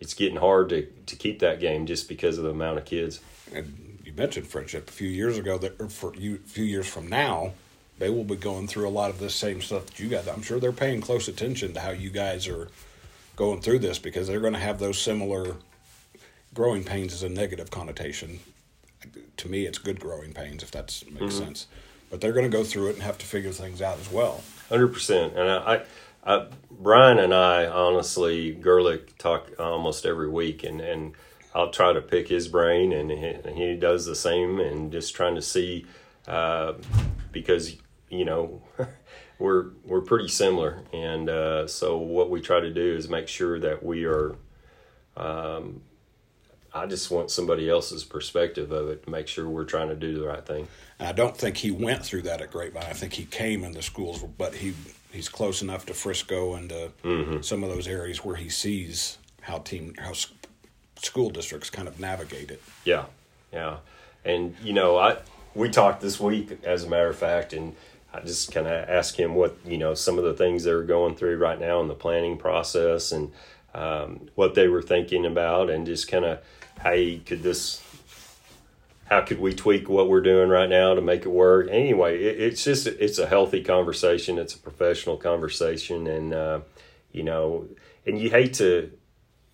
it's 0.00 0.14
getting 0.14 0.36
hard 0.36 0.68
to 0.70 0.86
to 1.06 1.16
keep 1.16 1.38
that 1.40 1.60
game 1.60 1.86
just 1.86 2.08
because 2.08 2.38
of 2.38 2.44
the 2.44 2.50
amount 2.50 2.78
of 2.78 2.84
kids. 2.84 3.20
And 3.54 4.00
you 4.04 4.12
mentioned 4.12 4.46
Frenship 4.46 4.88
a 4.88 4.92
few 4.92 5.08
years 5.08 5.38
ago. 5.38 5.58
That 5.58 5.92
for 5.92 6.14
you, 6.16 6.34
a 6.44 6.48
few 6.48 6.64
years 6.64 6.88
from 6.88 7.08
now, 7.08 7.52
they 7.98 8.10
will 8.10 8.24
be 8.24 8.36
going 8.36 8.66
through 8.66 8.88
a 8.88 8.90
lot 8.90 9.10
of 9.10 9.20
this 9.20 9.34
same 9.34 9.60
stuff 9.60 9.86
that 9.86 10.00
you 10.00 10.08
guys. 10.08 10.26
I'm 10.26 10.42
sure 10.42 10.58
they're 10.58 10.72
paying 10.72 11.00
close 11.00 11.28
attention 11.28 11.72
to 11.74 11.80
how 11.80 11.90
you 11.90 12.10
guys 12.10 12.48
are 12.48 12.68
going 13.36 13.60
through 13.60 13.78
this 13.78 13.98
because 13.98 14.26
they're 14.26 14.40
going 14.40 14.52
to 14.54 14.58
have 14.58 14.78
those 14.78 15.00
similar 15.00 15.56
growing 16.52 16.84
pains 16.84 17.12
as 17.12 17.22
a 17.22 17.28
negative 17.28 17.70
connotation. 17.70 18.40
To 19.36 19.48
me, 19.48 19.66
it's 19.66 19.78
good 19.78 20.00
growing 20.00 20.32
pains 20.32 20.62
if 20.62 20.70
that 20.72 21.02
makes 21.10 21.34
mm-hmm. 21.34 21.44
sense. 21.44 21.66
But 22.12 22.20
they're 22.20 22.34
going 22.34 22.48
to 22.48 22.54
go 22.54 22.62
through 22.62 22.88
it 22.88 22.94
and 22.96 23.02
have 23.04 23.16
to 23.18 23.26
figure 23.26 23.52
things 23.52 23.80
out 23.80 23.98
as 23.98 24.12
well. 24.12 24.44
Hundred 24.68 24.88
percent. 24.88 25.32
And 25.34 25.48
I, 25.50 25.82
I, 26.22 26.46
Brian 26.70 27.18
and 27.18 27.32
I 27.32 27.64
honestly, 27.64 28.54
Gerlich 28.54 29.16
talk 29.16 29.50
almost 29.58 30.04
every 30.04 30.28
week, 30.28 30.62
and 30.62 30.82
and 30.82 31.14
I'll 31.54 31.70
try 31.70 31.94
to 31.94 32.02
pick 32.02 32.28
his 32.28 32.48
brain, 32.48 32.92
and 32.92 33.10
he, 33.10 33.34
he 33.54 33.76
does 33.76 34.04
the 34.04 34.14
same, 34.14 34.60
and 34.60 34.92
just 34.92 35.14
trying 35.14 35.36
to 35.36 35.42
see 35.42 35.86
uh, 36.28 36.74
because 37.32 37.76
you 38.10 38.26
know 38.26 38.60
we're 39.38 39.70
we're 39.82 40.02
pretty 40.02 40.28
similar, 40.28 40.82
and 40.92 41.30
uh, 41.30 41.66
so 41.66 41.96
what 41.96 42.28
we 42.28 42.42
try 42.42 42.60
to 42.60 42.70
do 42.70 42.94
is 42.94 43.08
make 43.08 43.26
sure 43.26 43.58
that 43.58 43.82
we 43.82 44.04
are. 44.04 44.36
Um, 45.16 45.80
I 46.74 46.86
just 46.86 47.10
want 47.10 47.30
somebody 47.30 47.68
else's 47.68 48.02
perspective 48.02 48.72
of 48.72 48.88
it 48.88 49.04
to 49.04 49.10
make 49.10 49.28
sure 49.28 49.48
we're 49.48 49.64
trying 49.64 49.88
to 49.88 49.94
do 49.94 50.18
the 50.18 50.26
right 50.26 50.44
thing. 50.44 50.68
And 50.98 51.08
I 51.08 51.12
don't 51.12 51.36
think 51.36 51.58
he 51.58 51.70
went 51.70 52.04
through 52.04 52.22
that 52.22 52.40
at 52.40 52.50
Grapevine. 52.50 52.84
I 52.84 52.94
think 52.94 53.12
he 53.12 53.24
came 53.24 53.62
in 53.62 53.72
the 53.72 53.82
schools, 53.82 54.24
but 54.38 54.54
he 54.54 54.74
he's 55.12 55.28
close 55.28 55.60
enough 55.60 55.86
to 55.86 55.94
Frisco 55.94 56.54
and 56.54 56.70
to 56.70 56.92
mm-hmm. 57.04 57.42
some 57.42 57.62
of 57.62 57.70
those 57.70 57.86
areas 57.86 58.24
where 58.24 58.36
he 58.36 58.48
sees 58.48 59.18
how 59.42 59.58
team 59.58 59.94
how 59.98 60.12
school 60.96 61.30
districts 61.30 61.68
kind 61.68 61.88
of 61.88 62.00
navigate 62.00 62.50
it. 62.50 62.62
Yeah, 62.84 63.04
yeah, 63.52 63.78
and 64.24 64.54
you 64.62 64.72
know 64.72 64.96
I 64.96 65.18
we 65.54 65.68
talked 65.68 66.00
this 66.00 66.18
week, 66.18 66.58
as 66.64 66.84
a 66.84 66.88
matter 66.88 67.08
of 67.08 67.18
fact, 67.18 67.52
and 67.52 67.74
I 68.14 68.20
just 68.20 68.52
kind 68.52 68.66
of 68.66 68.88
asked 68.88 69.18
him 69.18 69.34
what 69.34 69.56
you 69.66 69.78
know 69.78 69.94
some 69.94 70.18
of 70.18 70.24
the 70.24 70.34
things 70.34 70.64
they're 70.64 70.82
going 70.82 71.16
through 71.16 71.36
right 71.36 71.60
now 71.60 71.80
in 71.80 71.88
the 71.88 71.94
planning 71.94 72.38
process 72.38 73.12
and 73.12 73.32
um, 73.74 74.28
what 74.34 74.54
they 74.54 74.68
were 74.68 74.82
thinking 74.82 75.26
about, 75.26 75.68
and 75.68 75.86
just 75.86 76.08
kind 76.08 76.24
of 76.24 76.38
hey, 76.80 77.18
could 77.18 77.42
this 77.42 77.82
how 79.06 79.20
could 79.20 79.40
we 79.40 79.54
tweak 79.54 79.88
what 79.88 80.08
we're 80.08 80.22
doing 80.22 80.48
right 80.48 80.70
now 80.70 80.94
to 80.94 81.02
make 81.02 81.26
it 81.26 81.28
work 81.28 81.68
anyway 81.70 82.18
it, 82.22 82.40
it's 82.40 82.64
just 82.64 82.86
it's 82.86 83.18
a 83.18 83.26
healthy 83.26 83.62
conversation 83.62 84.38
it's 84.38 84.54
a 84.54 84.58
professional 84.58 85.18
conversation 85.18 86.06
and 86.06 86.32
uh, 86.32 86.60
you 87.10 87.22
know 87.22 87.66
and 88.06 88.18
you 88.18 88.30
hate 88.30 88.54
to 88.54 88.90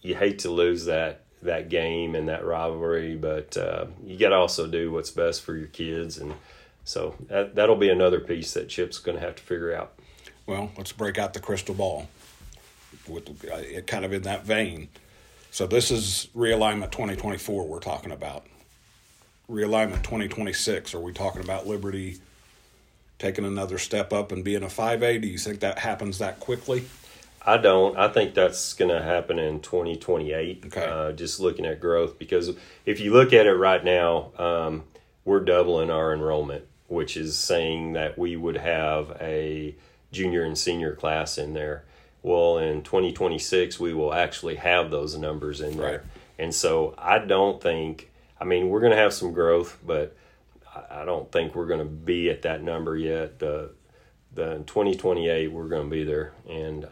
you 0.00 0.14
hate 0.14 0.38
to 0.40 0.50
lose 0.50 0.84
that 0.84 1.24
that 1.42 1.68
game 1.68 2.14
and 2.14 2.28
that 2.28 2.44
rivalry, 2.44 3.16
but 3.16 3.56
uh, 3.56 3.86
you 4.04 4.18
got 4.18 4.30
to 4.30 4.36
also 4.36 4.66
do 4.66 4.90
what's 4.90 5.10
best 5.10 5.42
for 5.42 5.56
your 5.56 5.68
kids, 5.68 6.18
and 6.18 6.34
so 6.84 7.14
that, 7.28 7.54
that'll 7.54 7.76
be 7.76 7.90
another 7.90 8.20
piece 8.20 8.54
that 8.54 8.68
Chip's 8.68 8.98
going 8.98 9.16
to 9.16 9.24
have 9.24 9.36
to 9.36 9.42
figure 9.42 9.74
out. 9.74 9.92
Well, 10.46 10.70
let's 10.76 10.92
break 10.92 11.18
out 11.18 11.34
the 11.34 11.40
crystal 11.40 11.74
ball. 11.74 12.08
With 13.06 13.42
it 13.44 13.86
kind 13.86 14.04
of 14.04 14.12
in 14.12 14.22
that 14.22 14.44
vein. 14.44 14.88
So 15.50 15.66
this 15.66 15.90
is 15.90 16.28
realignment 16.36 16.92
2024 16.92 17.66
we're 17.66 17.80
talking 17.80 18.12
about. 18.12 18.46
Realignment 19.50 20.02
2026. 20.02 20.94
Are 20.94 21.00
we 21.00 21.12
talking 21.12 21.42
about 21.42 21.66
Liberty 21.66 22.18
taking 23.18 23.44
another 23.44 23.78
step 23.78 24.12
up 24.12 24.30
and 24.30 24.44
being 24.44 24.62
a 24.62 24.66
5A? 24.66 25.20
Do 25.20 25.26
you 25.26 25.38
think 25.38 25.60
that 25.60 25.78
happens 25.78 26.18
that 26.18 26.38
quickly? 26.38 26.84
I 27.44 27.56
don't. 27.56 27.96
I 27.96 28.08
think 28.08 28.34
that's 28.34 28.74
going 28.74 28.90
to 28.90 29.02
happen 29.02 29.38
in 29.38 29.60
2028. 29.60 30.64
Okay. 30.66 30.84
Uh, 30.84 31.12
just 31.12 31.40
looking 31.40 31.64
at 31.64 31.80
growth, 31.80 32.18
because 32.18 32.50
if 32.84 33.00
you 33.00 33.12
look 33.12 33.32
at 33.32 33.46
it 33.46 33.54
right 33.54 33.82
now, 33.82 34.32
um, 34.36 34.84
we're 35.24 35.40
doubling 35.40 35.90
our 35.90 36.12
enrollment, 36.12 36.64
which 36.88 37.16
is 37.16 37.38
saying 37.38 37.94
that 37.94 38.18
we 38.18 38.36
would 38.36 38.58
have 38.58 39.16
a 39.20 39.74
junior 40.12 40.44
and 40.44 40.58
senior 40.58 40.94
class 40.94 41.38
in 41.38 41.54
there. 41.54 41.84
Well, 42.28 42.58
in 42.58 42.82
2026, 42.82 43.80
we 43.80 43.94
will 43.94 44.12
actually 44.12 44.56
have 44.56 44.90
those 44.90 45.16
numbers 45.16 45.62
in 45.62 45.78
there. 45.78 45.90
Right. 45.90 46.00
And 46.38 46.54
so 46.54 46.94
I 46.98 47.20
don't 47.20 47.58
think, 47.58 48.10
I 48.38 48.44
mean, 48.44 48.68
we're 48.68 48.80
going 48.80 48.92
to 48.92 48.98
have 48.98 49.14
some 49.14 49.32
growth, 49.32 49.78
but 49.82 50.14
I 50.90 51.06
don't 51.06 51.32
think 51.32 51.54
we're 51.54 51.66
going 51.66 51.80
to 51.80 51.86
be 51.86 52.28
at 52.28 52.42
that 52.42 52.62
number 52.62 52.98
yet. 52.98 53.38
The 53.38 53.70
the 54.34 54.62
2028 54.66 55.50
we're 55.50 55.68
going 55.68 55.84
to 55.84 55.90
be 55.90 56.04
there 56.04 56.34
and 56.46 56.86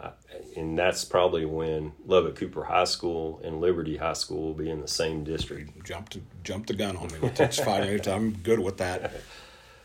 and 0.57 0.77
that's 0.77 1.05
probably 1.05 1.45
when 1.45 1.93
Lubbock 2.07 2.37
Cooper 2.37 2.65
High 2.65 2.85
School 2.85 3.43
and 3.45 3.61
Liberty 3.61 3.99
High 3.99 4.15
School 4.15 4.43
will 4.43 4.55
be 4.55 4.71
in 4.71 4.81
the 4.81 4.89
same 4.89 5.23
district. 5.23 5.85
Jump 5.85 6.09
to 6.09 6.23
jump 6.45 6.67
the 6.67 6.73
gun 6.73 6.97
on 6.97 7.09
me. 7.09 7.31
It's 7.39 7.61
fine. 7.61 8.01
I'm 8.09 8.33
good 8.33 8.59
with 8.59 8.79
that. 8.79 9.13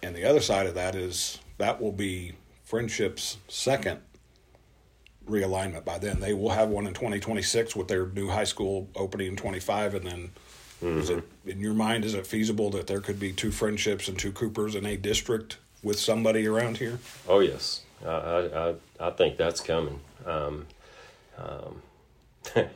And 0.04 0.16
the 0.16 0.26
other 0.26 0.40
side 0.40 0.66
of 0.66 0.74
that 0.74 0.96
is 0.96 1.38
that 1.60 1.80
will 1.80 1.92
be 1.92 2.34
Frenship's 2.68 3.38
second 3.48 4.00
realignment 5.32 5.86
by 5.86 5.98
then. 5.98 6.20
They 6.20 6.34
will 6.34 6.50
have 6.50 6.70
one 6.70 6.88
in 6.88 6.94
2026 6.94 7.76
with 7.76 7.88
their 7.88 8.08
new 8.08 8.30
high 8.30 8.44
school 8.44 8.90
opening 8.96 9.28
in 9.28 9.36
25 9.36 9.96
and 9.96 10.06
then 10.06 10.30
mm-hmm. 10.82 11.00
is 11.00 11.10
it 11.10 11.24
in 11.46 11.60
your 11.60 11.74
mind 11.74 12.06
is 12.06 12.14
it 12.14 12.28
feasible 12.28 12.70
that 12.72 12.88
there 12.88 13.02
could 13.02 13.20
be 13.20 13.32
two 13.32 13.50
Frenships 13.50 14.08
and 14.08 14.18
two 14.18 14.32
Coopers 14.32 14.76
in 14.76 14.86
a 14.86 14.98
district 14.98 15.58
with 15.84 16.00
somebody 16.00 16.48
around 16.48 16.78
here? 16.78 17.00
Oh 17.28 17.40
yes, 17.40 17.82
I 18.06 18.10
I 18.10 18.76
I 19.00 19.10
think 19.12 19.38
that's 19.38 19.62
coming. 19.62 20.00
Um, 20.26 20.68
um, 21.38 21.82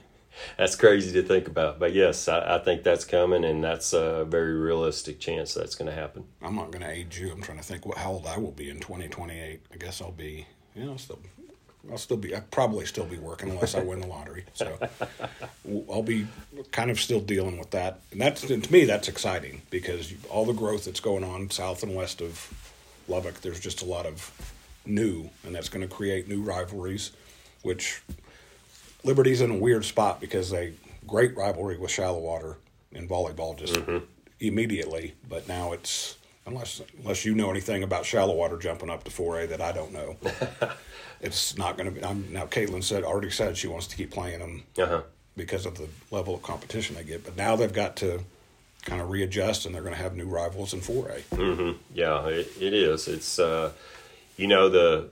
that's 0.57 0.75
crazy 0.75 1.11
to 1.13 1.27
think 1.27 1.47
about, 1.47 1.79
but 1.79 1.93
yes, 1.93 2.27
I, 2.27 2.55
I, 2.55 2.59
think 2.59 2.83
that's 2.83 3.05
coming, 3.05 3.43
and 3.43 3.63
that's 3.63 3.93
a 3.93 4.25
very 4.25 4.55
realistic 4.55 5.19
chance 5.19 5.53
that's 5.53 5.75
going 5.75 5.89
to 5.89 5.95
happen. 5.95 6.25
I'm 6.41 6.55
not 6.55 6.71
going 6.71 6.81
to 6.81 6.89
age 6.89 7.19
you. 7.19 7.31
I'm 7.31 7.41
trying 7.41 7.57
to 7.57 7.63
think 7.63 7.85
what 7.85 7.97
how 7.97 8.11
old 8.11 8.27
I 8.27 8.37
will 8.37 8.51
be 8.51 8.69
in 8.69 8.79
2028. 8.79 9.61
I 9.71 9.77
guess 9.77 10.01
I'll 10.01 10.11
be, 10.11 10.47
you 10.75 10.85
know, 10.85 10.97
still. 10.97 11.19
I'll 11.91 11.97
still 11.97 12.17
be. 12.17 12.33
I'll 12.33 12.41
probably 12.51 12.85
still 12.85 13.05
be 13.05 13.17
working 13.17 13.49
unless 13.49 13.75
I 13.75 13.83
win 13.83 14.01
the 14.01 14.07
lottery. 14.07 14.45
So 14.53 14.77
I'll 15.91 16.03
be 16.03 16.27
kind 16.71 16.89
of 16.89 16.99
still 16.99 17.19
dealing 17.19 17.57
with 17.57 17.71
that. 17.71 17.99
And 18.11 18.21
that's 18.21 18.41
to 18.41 18.71
me 18.71 18.85
that's 18.85 19.07
exciting 19.07 19.61
because 19.69 20.13
all 20.29 20.45
the 20.45 20.53
growth 20.53 20.85
that's 20.85 20.99
going 20.99 21.23
on 21.23 21.49
south 21.49 21.83
and 21.83 21.95
west 21.95 22.21
of 22.21 22.53
Lubbock, 23.07 23.41
there's 23.41 23.59
just 23.59 23.81
a 23.81 23.85
lot 23.85 24.05
of 24.05 24.31
new, 24.85 25.29
and 25.43 25.53
that's 25.53 25.69
going 25.69 25.87
to 25.87 25.93
create 25.93 26.27
new 26.27 26.41
rivalries, 26.41 27.11
which 27.61 28.01
Liberty's 29.03 29.41
in 29.41 29.51
a 29.51 29.57
weird 29.57 29.85
spot 29.85 30.19
because 30.19 30.49
they 30.49 30.73
great 31.07 31.35
rivalry 31.35 31.77
with 31.77 31.91
Shallowater 31.91 32.57
in 32.91 33.07
volleyball 33.07 33.57
just 33.57 33.73
mm-hmm. 33.73 34.03
immediately, 34.39 35.13
but 35.27 35.47
now 35.47 35.73
it's 35.73 36.17
unless 36.45 36.81
unless 36.99 37.25
you 37.25 37.35
know 37.35 37.49
anything 37.49 37.83
about 37.83 38.05
Shallowater 38.05 38.57
jumping 38.57 38.89
up 38.89 39.03
to 39.03 39.11
4A 39.11 39.49
that 39.49 39.61
I 39.61 39.71
don't 39.71 39.91
know. 39.91 40.15
it's 41.21 41.57
not 41.57 41.77
going 41.77 41.93
to 41.93 41.99
be. 41.99 42.05
I'm, 42.05 42.31
now, 42.31 42.45
Caitlin 42.45 42.83
said 42.83 43.03
already 43.03 43.31
said 43.31 43.57
she 43.57 43.67
wants 43.67 43.87
to 43.87 43.95
keep 43.95 44.11
playing 44.11 44.39
them 44.39 44.63
uh-huh. 44.77 45.01
because 45.35 45.65
of 45.65 45.77
the 45.77 45.87
level 46.11 46.35
of 46.35 46.41
competition 46.41 46.95
they 46.95 47.03
get, 47.03 47.23
but 47.23 47.35
now 47.35 47.55
they've 47.55 47.73
got 47.73 47.95
to 47.97 48.21
kind 48.83 49.01
of 49.01 49.09
readjust, 49.09 49.65
and 49.65 49.73
they're 49.73 49.81
going 49.81 49.95
to 49.95 50.01
have 50.01 50.15
new 50.15 50.27
rivals 50.27 50.73
in 50.73 50.79
4A. 50.79 51.21
Mm-hmm. 51.31 51.77
Yeah, 51.93 52.27
it, 52.27 52.51
it 52.59 52.73
is. 52.73 53.07
It's 53.07 53.39
uh, 53.39 53.71
you 54.37 54.47
know 54.47 54.69
the 54.69 55.09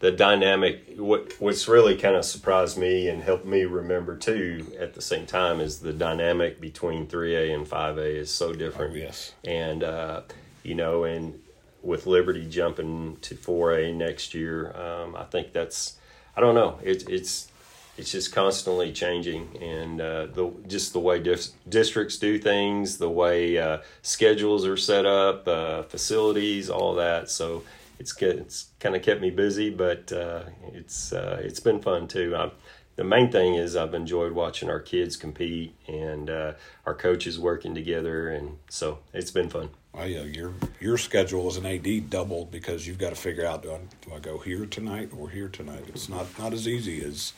the 0.00 0.12
dynamic. 0.12 0.94
What 0.96 1.32
what's 1.38 1.68
really 1.68 1.96
kind 1.96 2.16
of 2.16 2.24
surprised 2.24 2.78
me 2.78 3.08
and 3.08 3.22
helped 3.22 3.46
me 3.46 3.64
remember 3.64 4.16
too 4.16 4.72
at 4.78 4.94
the 4.94 5.02
same 5.02 5.26
time 5.26 5.60
is 5.60 5.80
the 5.80 5.92
dynamic 5.92 6.60
between 6.60 7.06
3A 7.06 7.54
and 7.54 7.66
5A 7.66 8.16
is 8.16 8.30
so 8.30 8.52
different. 8.52 8.92
Oh, 8.92 8.96
yes, 8.96 9.32
and 9.44 9.82
uh, 9.82 10.22
you 10.62 10.74
know, 10.74 11.04
and 11.04 11.40
with 11.82 12.06
Liberty 12.06 12.46
jumping 12.46 13.16
to 13.22 13.34
4A 13.34 13.94
next 13.94 14.34
year, 14.34 14.76
um, 14.76 15.14
I 15.16 15.24
think 15.24 15.52
that's 15.52 15.96
I 16.36 16.40
don't 16.40 16.54
know. 16.54 16.78
It's 16.82 17.04
it's 17.04 17.48
it's 17.96 18.12
just 18.12 18.34
constantly 18.34 18.92
changing, 18.92 19.56
and 19.62 20.00
uh, 20.00 20.26
the 20.26 20.52
just 20.66 20.92
the 20.92 21.00
way 21.00 21.18
dif- 21.18 21.48
districts 21.66 22.18
do 22.18 22.38
things, 22.38 22.98
the 22.98 23.08
way 23.08 23.56
uh, 23.56 23.78
schedules 24.02 24.66
are 24.66 24.76
set 24.76 25.06
up, 25.06 25.48
uh, 25.48 25.82
facilities, 25.84 26.68
all 26.68 26.94
that. 26.96 27.30
So 27.30 27.62
it's 27.98 28.20
it's 28.20 28.66
kind 28.80 28.94
of 28.96 29.02
kept 29.02 29.20
me 29.20 29.30
busy, 29.30 29.70
but 29.70 30.12
uh, 30.12 30.44
it's 30.72 31.12
uh, 31.12 31.40
it's 31.42 31.60
been 31.60 31.80
fun 31.80 32.08
too. 32.08 32.34
I'm, 32.36 32.52
the 32.96 33.04
main 33.04 33.30
thing 33.30 33.54
is 33.54 33.76
I've 33.76 33.94
enjoyed 33.94 34.32
watching 34.32 34.70
our 34.70 34.80
kids 34.80 35.16
compete 35.16 35.74
and 35.86 36.30
uh, 36.30 36.52
our 36.86 36.94
coaches 36.94 37.38
working 37.38 37.74
together, 37.74 38.30
and 38.30 38.56
so 38.70 38.98
it's 39.12 39.30
been 39.30 39.50
fun. 39.50 39.70
Well, 39.92 40.06
yeah, 40.06 40.22
your 40.22 40.52
your 40.80 40.98
schedule 40.98 41.46
as 41.46 41.56
an 41.56 41.66
AD 41.66 42.10
doubled 42.10 42.50
because 42.50 42.86
you've 42.86 42.98
got 42.98 43.10
to 43.10 43.16
figure 43.16 43.46
out 43.46 43.62
do 43.62 43.72
I, 43.72 43.78
do 44.02 44.14
I 44.14 44.18
go 44.18 44.38
here 44.38 44.66
tonight 44.66 45.10
or 45.16 45.30
here 45.30 45.48
tonight. 45.48 45.84
It's 45.88 46.08
not 46.08 46.26
not 46.38 46.52
as 46.52 46.66
easy 46.66 47.02
as 47.04 47.32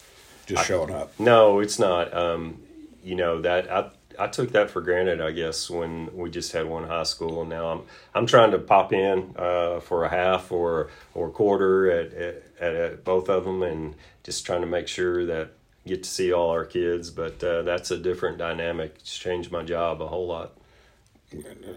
just 0.46 0.66
showing 0.66 0.92
up. 0.92 1.12
No, 1.18 1.60
it's 1.60 1.78
not. 1.78 2.14
Um, 2.16 2.62
you 3.04 3.14
know 3.14 3.40
that 3.42 3.70
I 3.70 3.90
I 4.18 4.26
took 4.26 4.52
that 4.52 4.70
for 4.70 4.80
granted, 4.80 5.20
I 5.20 5.30
guess, 5.30 5.70
when 5.70 6.14
we 6.16 6.30
just 6.30 6.52
had 6.52 6.66
one 6.66 6.84
high 6.84 7.04
school, 7.04 7.40
and 7.40 7.50
now 7.50 7.68
I'm 7.68 7.82
I'm 8.14 8.26
trying 8.26 8.50
to 8.50 8.58
pop 8.58 8.92
in 8.92 9.34
uh, 9.36 9.80
for 9.80 10.04
a 10.04 10.08
half 10.08 10.50
or 10.50 10.90
or 11.14 11.30
quarter 11.30 11.90
at, 11.90 12.12
at, 12.14 12.42
at 12.60 13.04
both 13.04 13.28
of 13.28 13.44
them, 13.44 13.62
and 13.62 13.94
just 14.24 14.44
trying 14.44 14.62
to 14.62 14.66
make 14.66 14.88
sure 14.88 15.24
that 15.26 15.52
get 15.86 16.02
to 16.02 16.08
see 16.08 16.32
all 16.32 16.50
our 16.50 16.64
kids. 16.64 17.10
But 17.10 17.42
uh, 17.42 17.62
that's 17.62 17.90
a 17.90 17.96
different 17.96 18.38
dynamic. 18.38 18.96
It's 18.98 19.16
changed 19.16 19.52
my 19.52 19.62
job 19.62 20.02
a 20.02 20.06
whole 20.06 20.26
lot. 20.26 20.52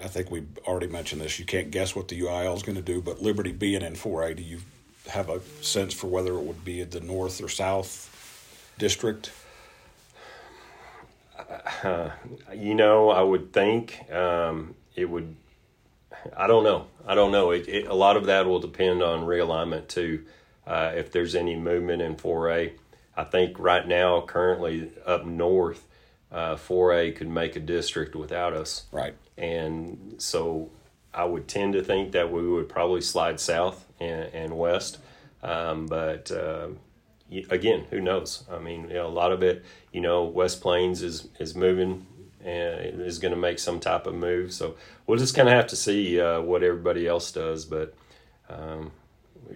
I 0.03 0.07
think 0.07 0.31
we 0.31 0.43
already 0.65 0.87
mentioned 0.87 1.21
this. 1.21 1.37
You 1.37 1.45
can't 1.45 1.71
guess 1.71 1.95
what 1.95 2.07
the 2.07 2.19
UIL 2.21 2.55
is 2.55 2.63
going 2.63 2.77
to 2.77 2.81
do, 2.81 3.01
but 3.01 3.21
Liberty 3.21 3.51
being 3.51 3.81
in 3.81 3.93
4A, 3.93 4.37
do 4.37 4.43
you 4.43 4.59
have 5.09 5.29
a 5.29 5.41
sense 5.61 5.93
for 5.93 6.07
whether 6.07 6.33
it 6.33 6.41
would 6.41 6.63
be 6.63 6.83
the 6.85 7.01
north 7.01 7.43
or 7.43 7.49
south 7.49 8.07
district? 8.77 9.31
Uh, 11.83 12.09
you 12.55 12.75
know, 12.75 13.09
I 13.09 13.21
would 13.21 13.53
think 13.53 14.11
um, 14.11 14.75
it 14.95 15.05
would. 15.05 15.35
I 16.37 16.47
don't 16.47 16.63
know. 16.63 16.87
I 17.07 17.15
don't 17.15 17.31
know. 17.31 17.51
It, 17.51 17.67
it, 17.67 17.87
a 17.87 17.93
lot 17.93 18.17
of 18.17 18.25
that 18.27 18.45
will 18.45 18.59
depend 18.59 19.01
on 19.01 19.21
realignment 19.21 19.87
too. 19.87 20.25
Uh, 20.67 20.91
if 20.95 21.11
there's 21.11 21.33
any 21.33 21.55
movement 21.55 22.01
in 22.01 22.15
4A, 22.15 22.73
I 23.17 23.23
think 23.23 23.57
right 23.57 23.87
now, 23.87 24.21
currently 24.21 24.91
up 25.05 25.25
north, 25.25 25.87
uh, 26.31 26.55
4A 26.55 27.15
could 27.15 27.27
make 27.27 27.55
a 27.55 27.59
district 27.59 28.15
without 28.15 28.53
us. 28.53 28.85
Right. 28.91 29.15
And 29.37 30.15
so 30.19 30.69
I 31.13 31.25
would 31.25 31.47
tend 31.47 31.73
to 31.73 31.83
think 31.83 32.11
that 32.11 32.31
we 32.31 32.47
would 32.47 32.69
probably 32.69 33.01
slide 33.01 33.39
south 33.39 33.85
and, 33.99 34.33
and 34.33 34.57
west. 34.57 34.99
Um, 35.43 35.87
but 35.87 36.31
uh, 36.31 36.67
again, 37.49 37.85
who 37.89 37.99
knows? 37.99 38.43
I 38.51 38.59
mean, 38.59 38.89
you 38.89 38.95
know, 38.95 39.07
a 39.07 39.09
lot 39.09 39.31
of 39.31 39.43
it, 39.43 39.63
you 39.91 40.01
know, 40.01 40.23
West 40.23 40.61
Plains 40.61 41.01
is, 41.01 41.27
is 41.39 41.55
moving 41.55 42.05
and 42.43 43.01
is 43.01 43.19
going 43.19 43.33
to 43.33 43.39
make 43.39 43.59
some 43.59 43.79
type 43.79 44.07
of 44.07 44.15
move. 44.15 44.53
So 44.53 44.75
we'll 45.05 45.17
just 45.17 45.35
kind 45.35 45.47
of 45.47 45.55
have 45.55 45.67
to 45.67 45.75
see 45.75 46.19
uh, 46.19 46.41
what 46.41 46.63
everybody 46.63 47.07
else 47.07 47.31
does. 47.31 47.65
But 47.65 47.93
um, 48.49 48.91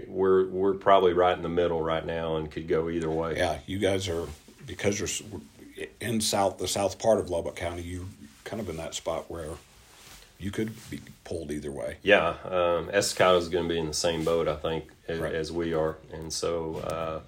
we're 0.07 0.47
we're 0.47 0.73
probably 0.73 1.13
right 1.13 1.35
in 1.35 1.43
the 1.43 1.49
middle 1.49 1.81
right 1.81 2.05
now 2.05 2.37
and 2.37 2.49
could 2.49 2.67
go 2.67 2.89
either 2.89 3.09
way. 3.09 3.37
Yeah, 3.37 3.59
you 3.65 3.79
guys 3.79 4.07
are 4.07 4.27
because 4.65 4.99
you're 4.99 5.89
in 5.99 6.21
south 6.21 6.57
the 6.57 6.67
south 6.67 6.99
part 6.99 7.19
of 7.19 7.29
Lubbock 7.29 7.55
County. 7.55 7.81
You 7.81 8.07
kind 8.43 8.61
of 8.61 8.69
in 8.69 8.77
that 8.77 8.93
spot 8.93 9.29
where 9.29 9.51
you 10.37 10.51
could 10.51 10.73
be 10.89 10.99
pulled 11.23 11.51
either 11.51 11.71
way. 11.71 11.97
Yeah, 12.03 12.35
um, 12.43 12.89
Estacado 12.89 13.37
is 13.37 13.49
going 13.49 13.67
to 13.67 13.73
be 13.73 13.79
in 13.79 13.87
the 13.87 13.93
same 13.93 14.23
boat, 14.23 14.47
I 14.47 14.55
think, 14.55 14.85
as, 15.07 15.19
right. 15.19 15.33
as 15.33 15.51
we 15.51 15.73
are, 15.73 15.97
and 16.11 16.31
so 16.31 16.75
uh, 16.77 17.19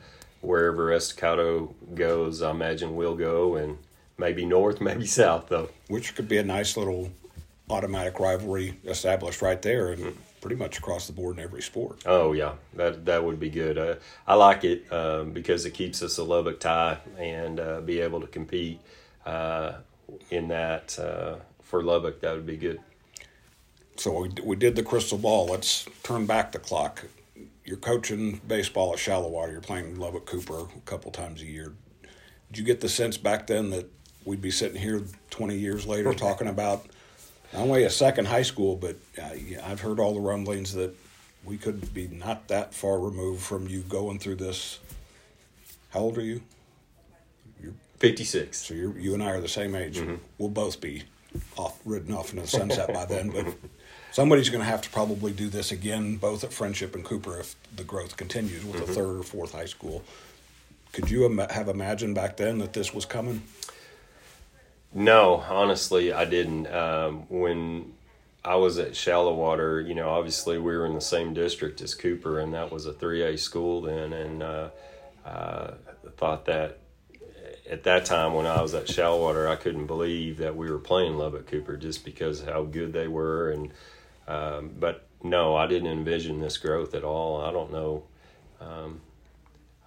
wherever 0.48 0.94
Estacado 0.94 1.76
goes, 1.94 2.42
I 2.42 2.52
imagine 2.52 2.96
we'll 2.96 3.18
go, 3.18 3.56
and 3.56 3.78
maybe 4.18 4.46
north, 4.46 4.80
maybe 4.90 5.06
south, 5.06 5.50
though. 5.50 5.70
Which 5.90 6.16
could 6.16 6.30
be 6.30 6.38
a 6.38 6.44
nice 6.44 6.78
little 6.78 7.12
automatic 7.70 8.20
rivalry 8.20 8.80
established 8.86 9.42
right 9.42 9.62
there, 9.62 9.92
and 9.92 10.02
mm-hmm. 10.02 10.20
pretty 10.40 10.56
much 10.56 10.78
across 10.78 11.06
the 11.06 11.14
board 11.14 11.38
in 11.38 11.44
every 11.44 11.62
sport. 11.62 12.02
Oh 12.06 12.32
yeah, 12.32 12.54
that 12.76 13.06
that 13.06 13.24
would 13.24 13.40
be 13.40 13.50
good. 13.50 13.78
Uh, 13.78 13.96
I 14.26 14.36
like 14.36 14.64
it 14.64 14.92
um, 14.92 15.32
because 15.32 15.66
it 15.66 15.72
keeps 15.72 16.02
us 16.02 16.18
a 16.18 16.24
Lubbock 16.24 16.60
tie 16.60 16.98
and 17.20 17.60
uh, 17.60 17.82
be 17.82 18.00
able 18.00 18.22
to 18.22 18.28
compete 18.28 18.80
uh, 19.26 19.74
in 20.32 20.48
that 20.48 20.98
uh, 20.98 21.36
for 21.62 21.84
Lubbock. 21.84 22.22
That 22.22 22.34
would 22.34 22.48
be 22.48 22.58
good. 22.58 22.80
So 23.98 24.22
we, 24.22 24.30
we 24.44 24.56
did 24.56 24.76
the 24.76 24.84
crystal 24.84 25.18
ball. 25.18 25.48
Let's 25.48 25.88
turn 26.04 26.26
back 26.26 26.52
the 26.54 26.60
clock. 26.60 27.04
You're 27.68 27.76
coaching 27.76 28.40
baseball 28.48 28.94
at 28.94 29.00
Shallowater. 29.00 29.52
You're 29.52 29.60
playing 29.60 30.00
Lubbock 30.00 30.26
Cooper 30.26 30.62
a 30.62 30.80
couple 30.86 31.12
times 31.12 31.42
a 31.42 31.46
year. 31.46 31.74
Did 32.50 32.60
you 32.60 32.64
get 32.64 32.80
the 32.80 32.88
sense 32.88 33.18
back 33.18 33.46
then 33.46 33.72
that 33.72 33.92
we'd 34.24 34.42
be 34.42 34.52
sitting 34.52 34.82
here 34.82 35.04
20 35.32 35.58
years 35.58 35.86
later 35.86 36.14
talking 36.16 36.48
about 36.48 36.86
not 37.52 37.64
only 37.64 37.84
a 37.84 37.90
second 37.90 38.26
high 38.26 38.44
school, 38.44 38.78
but 38.78 38.96
uh, 39.22 39.32
I've 39.66 39.82
heard 39.82 40.00
all 40.00 40.14
the 40.14 40.22
rumblings 40.22 40.74
that 40.76 40.96
we 41.44 41.58
could 41.58 41.94
be 41.94 42.08
not 42.08 42.48
that 42.48 42.74
far 42.74 43.00
removed 43.00 43.44
from 43.44 43.68
you 43.68 43.82
going 43.82 44.18
through 44.18 44.36
this. 44.36 44.80
How 45.90 46.00
old 46.00 46.18
are 46.18 46.22
you? 46.22 46.42
You're 47.62 47.74
56. 47.98 48.58
So 48.58 48.76
you 48.76 48.96
you 48.98 49.14
and 49.14 49.22
I 49.22 49.32
are 49.32 49.42
the 49.42 49.50
same 49.50 49.76
age. 49.76 49.98
Mm-hmm. 49.98 50.16
We'll 50.38 50.50
both 50.50 50.80
be 50.80 51.04
off 51.58 51.80
ridden 51.84 52.14
off 52.14 52.30
into 52.32 52.44
the 52.44 52.48
sunset 52.48 52.94
by 52.94 53.04
then, 53.04 53.30
but 53.30 53.46
somebody's 54.18 54.50
going 54.50 54.64
to 54.64 54.68
have 54.68 54.82
to 54.82 54.90
probably 54.90 55.32
do 55.32 55.48
this 55.48 55.72
again, 55.72 56.16
both 56.16 56.44
at 56.44 56.50
Frenship 56.50 56.96
and 56.96 57.06
Cooper, 57.06 57.40
if 57.40 57.56
the 57.76 57.84
growth 57.84 58.18
continues 58.18 58.66
with 58.66 58.82
mm-hmm. 58.82 58.92
a 58.92 58.96
third 58.96 59.20
or 59.20 59.22
fourth 59.22 59.52
high 59.52 59.66
school. 59.66 60.04
Could 60.92 61.12
you 61.12 61.24
Im- 61.28 61.38
have 61.38 61.68
imagined 61.68 62.16
back 62.16 62.36
then 62.36 62.58
that 62.58 62.74
this 62.74 62.96
was 62.96 63.06
coming? 63.06 63.44
No, 64.92 65.46
honestly, 65.48 66.14
I 66.14 66.26
didn't. 66.26 66.66
Um, 66.66 67.30
when 67.30 67.94
I 68.44 68.56
was 68.56 68.80
at 68.80 68.96
Shallowater, 68.96 69.82
you 69.82 69.94
know, 69.94 70.10
obviously 70.10 70.58
we 70.58 70.76
were 70.76 70.88
in 70.88 70.96
the 70.96 71.00
same 71.16 71.36
district 71.36 71.80
as 71.82 71.94
Cooper, 71.94 72.40
and 72.40 72.56
that 72.56 72.72
was 72.72 72.88
a 72.88 72.94
3A 72.94 73.38
school 73.38 73.82
then, 73.82 74.14
and 74.14 74.42
uh, 74.42 74.70
uh, 75.28 75.74
thought 76.16 76.46
that 76.46 76.80
at 77.70 77.84
that 77.84 78.06
time 78.06 78.34
when 78.34 78.48
I 78.48 78.64
was 78.64 78.74
at 78.74 78.90
Shallowater, 78.90 79.48
I 79.48 79.58
couldn't 79.58 79.86
believe 79.86 80.38
that 80.38 80.56
we 80.56 80.72
were 80.72 80.80
playing 80.80 81.20
Lubbock 81.20 81.46
Cooper 81.46 81.78
just 81.78 82.04
because 82.04 82.42
how 82.42 82.64
good 82.64 82.94
they 82.94 83.08
were. 83.08 83.52
And 83.52 83.72
um, 84.28 84.72
but 84.80 85.08
no, 85.24 85.56
I 85.56 85.68
didn't 85.68 85.92
envision 85.92 86.40
this 86.40 86.58
growth 86.58 86.94
at 86.94 87.04
all. 87.04 87.42
I 87.42 87.52
don't 87.52 87.72
know, 87.72 88.04
um, 88.62 89.02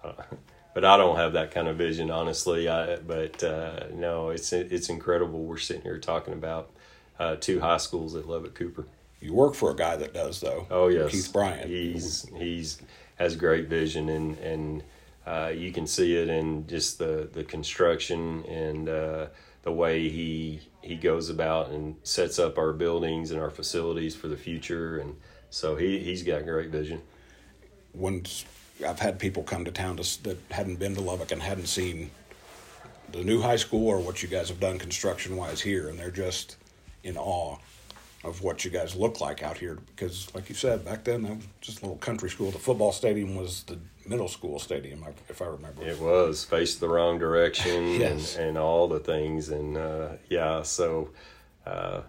but 0.73 0.85
I 0.85 0.97
don't 0.97 1.17
have 1.17 1.33
that 1.33 1.51
kind 1.51 1.67
of 1.67 1.77
vision, 1.77 2.11
honestly. 2.11 2.67
I, 2.67 2.97
but 2.97 3.43
uh, 3.43 3.85
no, 3.93 4.29
it's 4.29 4.51
it's 4.53 4.89
incredible. 4.89 5.43
We're 5.43 5.57
sitting 5.57 5.83
here 5.83 5.99
talking 5.99 6.33
about 6.33 6.71
uh, 7.19 7.35
two 7.39 7.59
high 7.59 7.77
schools 7.77 8.15
at 8.15 8.27
Lubbock 8.27 8.55
Cooper. 8.55 8.85
You 9.19 9.33
work 9.33 9.53
for 9.53 9.69
a 9.71 9.75
guy 9.75 9.95
that 9.97 10.13
does, 10.13 10.39
though. 10.41 10.67
Oh 10.69 10.87
yes, 10.87 11.11
Keith 11.11 11.31
Bryant. 11.31 11.69
He's 11.69 12.27
he's 12.37 12.81
has 13.17 13.35
great 13.35 13.67
vision 13.67 14.09
and 14.09 14.37
and 14.39 14.83
uh, 15.25 15.51
you 15.55 15.71
can 15.71 15.85
see 15.85 16.15
it 16.15 16.29
in 16.29 16.65
just 16.67 16.97
the, 16.97 17.29
the 17.31 17.43
construction 17.43 18.43
and 18.45 18.89
uh, 18.89 19.27
the 19.63 19.71
way 19.71 20.09
he 20.09 20.61
he 20.81 20.95
goes 20.95 21.29
about 21.29 21.69
and 21.69 21.95
sets 22.03 22.39
up 22.39 22.57
our 22.57 22.73
buildings 22.73 23.31
and 23.31 23.39
our 23.39 23.51
facilities 23.51 24.15
for 24.15 24.27
the 24.27 24.37
future. 24.37 24.97
And 24.97 25.15
so 25.49 25.75
he, 25.75 25.99
he's 25.99 26.23
got 26.23 26.43
great 26.43 26.69
vision. 26.69 27.01
When 27.93 28.23
I've 28.87 28.99
had 28.99 29.19
people 29.19 29.43
come 29.43 29.63
to 29.65 29.71
town 29.71 29.97
to, 29.97 30.23
that 30.23 30.37
hadn't 30.49 30.79
been 30.79 30.95
to 30.95 31.01
Lubbock 31.01 31.31
and 31.31 31.41
hadn't 31.41 31.67
seen 31.67 32.09
the 33.11 33.23
new 33.23 33.41
high 33.41 33.57
school 33.57 33.87
or 33.87 33.99
what 33.99 34.23
you 34.23 34.29
guys 34.29 34.49
have 34.49 34.59
done 34.59 34.79
construction 34.79 35.35
wise 35.35 35.61
here, 35.61 35.89
and 35.89 35.99
they're 35.99 36.09
just 36.09 36.55
in 37.03 37.17
awe 37.17 37.57
of 38.23 38.43
what 38.43 38.63
you 38.63 38.71
guys 38.71 38.95
look 38.95 39.19
like 39.19 39.41
out 39.41 39.57
here. 39.57 39.79
Because, 39.87 40.33
like 40.35 40.49
you 40.49 40.55
said, 40.55 40.85
back 40.85 41.03
then 41.03 41.23
that 41.23 41.35
was 41.37 41.45
just 41.59 41.79
a 41.79 41.81
little 41.81 41.97
country 41.97 42.29
school. 42.29 42.51
The 42.51 42.59
football 42.59 42.91
stadium 42.91 43.35
was 43.35 43.63
the 43.63 43.79
middle 44.05 44.27
school 44.27 44.59
stadium, 44.59 45.03
if 45.29 45.41
I 45.41 45.45
remember. 45.45 45.83
It 45.83 45.99
was 45.99 46.43
faced 46.43 46.79
the 46.79 46.89
wrong 46.89 47.17
direction 47.17 47.87
yes. 47.99 48.35
and, 48.35 48.49
and 48.49 48.57
all 48.57 48.87
the 48.87 48.99
things, 48.99 49.49
and 49.49 49.77
uh, 49.77 50.09
yeah, 50.29 50.63
so. 50.63 51.09
Uh, 51.65 52.01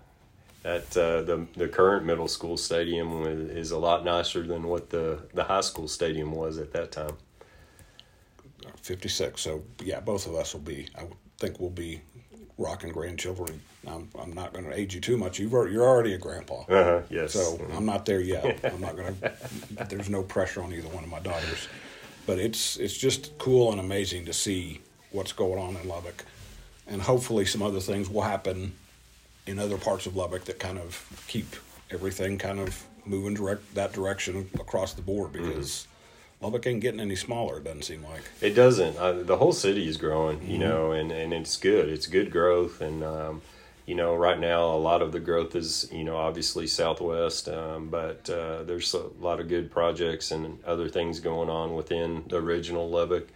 that 0.62 0.96
uh, 0.96 1.22
the 1.22 1.46
the 1.56 1.68
current 1.68 2.06
middle 2.06 2.28
school 2.28 2.56
stadium 2.56 3.24
is 3.26 3.72
a 3.72 3.78
lot 3.78 4.04
nicer 4.04 4.46
than 4.46 4.62
what 4.62 4.90
the 4.90 5.18
the 5.34 5.42
high 5.42 5.60
school 5.60 5.88
stadium 5.88 6.32
was 6.32 6.58
at 6.58 6.72
that 6.72 6.92
time. 6.92 7.16
Fifty 8.80 9.08
six. 9.08 9.42
So 9.42 9.64
yeah, 9.82 9.98
both 9.98 10.26
of 10.26 10.36
us 10.36 10.54
will 10.54 10.60
be. 10.60 10.88
I 10.96 11.06
think 11.38 11.58
we'll 11.58 11.70
be 11.70 12.00
rocking 12.58 12.92
grandchildren. 12.92 13.60
I'm, 13.86 14.08
I'm 14.18 14.32
not 14.32 14.52
going 14.52 14.64
to 14.64 14.72
age 14.72 14.94
you 14.94 15.00
too 15.00 15.16
much. 15.16 15.38
You've 15.38 15.54
already, 15.54 15.72
you're 15.72 15.86
already 15.86 16.14
a 16.14 16.18
grandpa. 16.18 16.60
Uh-huh, 16.68 17.02
yes. 17.10 17.32
So 17.32 17.60
I'm 17.74 17.84
not 17.86 18.06
there 18.06 18.20
yet. 18.20 18.60
I'm 18.72 18.80
not 18.80 18.96
going 18.96 19.16
to. 19.16 19.32
There's 19.88 20.08
no 20.08 20.22
pressure 20.22 20.62
on 20.62 20.72
either 20.72 20.88
one 20.88 21.04
of 21.04 21.10
my 21.10 21.20
daughters, 21.20 21.68
but 22.26 22.38
it's 22.38 22.76
it's 22.76 22.96
just 22.96 23.36
cool 23.38 23.70
and 23.72 23.80
amazing 23.80 24.26
to 24.26 24.32
see 24.32 24.80
what's 25.10 25.32
going 25.32 25.58
on 25.58 25.76
in 25.76 25.88
Lubbock, 25.88 26.24
and 26.86 27.02
hopefully 27.02 27.44
some 27.44 27.62
other 27.62 27.80
things 27.80 28.08
will 28.08 28.22
happen 28.22 28.72
in 29.46 29.58
other 29.58 29.76
parts 29.76 30.06
of 30.06 30.16
Lubbock 30.16 30.44
that 30.44 30.58
kind 30.58 30.78
of 30.78 31.24
keep 31.26 31.46
everything 31.90 32.38
kind 32.38 32.60
of 32.60 32.84
moving 33.04 33.34
direct 33.34 33.74
that 33.74 33.92
direction 33.92 34.48
across 34.54 34.94
the 34.94 35.02
board 35.02 35.32
because. 35.32 35.86
Lubbock 36.42 36.66
ain't 36.66 36.80
getting 36.80 37.00
any 37.00 37.14
smaller. 37.14 37.58
It 37.58 37.64
doesn't 37.64 37.82
seem 37.82 38.02
like 38.02 38.22
it 38.40 38.50
doesn't. 38.50 38.96
Uh, 38.96 39.12
the 39.22 39.36
whole 39.36 39.52
city 39.52 39.88
is 39.88 39.96
growing, 39.96 40.42
you 40.42 40.58
mm-hmm. 40.58 40.68
know, 40.68 40.92
and, 40.92 41.12
and 41.12 41.32
it's 41.32 41.56
good. 41.56 41.88
It's 41.88 42.08
good 42.08 42.32
growth, 42.32 42.80
and 42.80 43.04
um, 43.04 43.42
you 43.86 43.94
know, 43.94 44.16
right 44.16 44.38
now 44.38 44.64
a 44.66 44.76
lot 44.76 45.02
of 45.02 45.12
the 45.12 45.20
growth 45.20 45.54
is 45.54 45.88
you 45.92 46.02
know 46.02 46.16
obviously 46.16 46.66
Southwest, 46.66 47.48
um, 47.48 47.88
but 47.88 48.28
uh, 48.28 48.64
there's 48.64 48.92
a 48.94 49.06
lot 49.20 49.38
of 49.38 49.48
good 49.48 49.70
projects 49.70 50.32
and 50.32 50.62
other 50.64 50.88
things 50.88 51.20
going 51.20 51.48
on 51.48 51.74
within 51.74 52.24
the 52.28 52.38
original 52.38 52.90
Lubbock, 52.90 53.28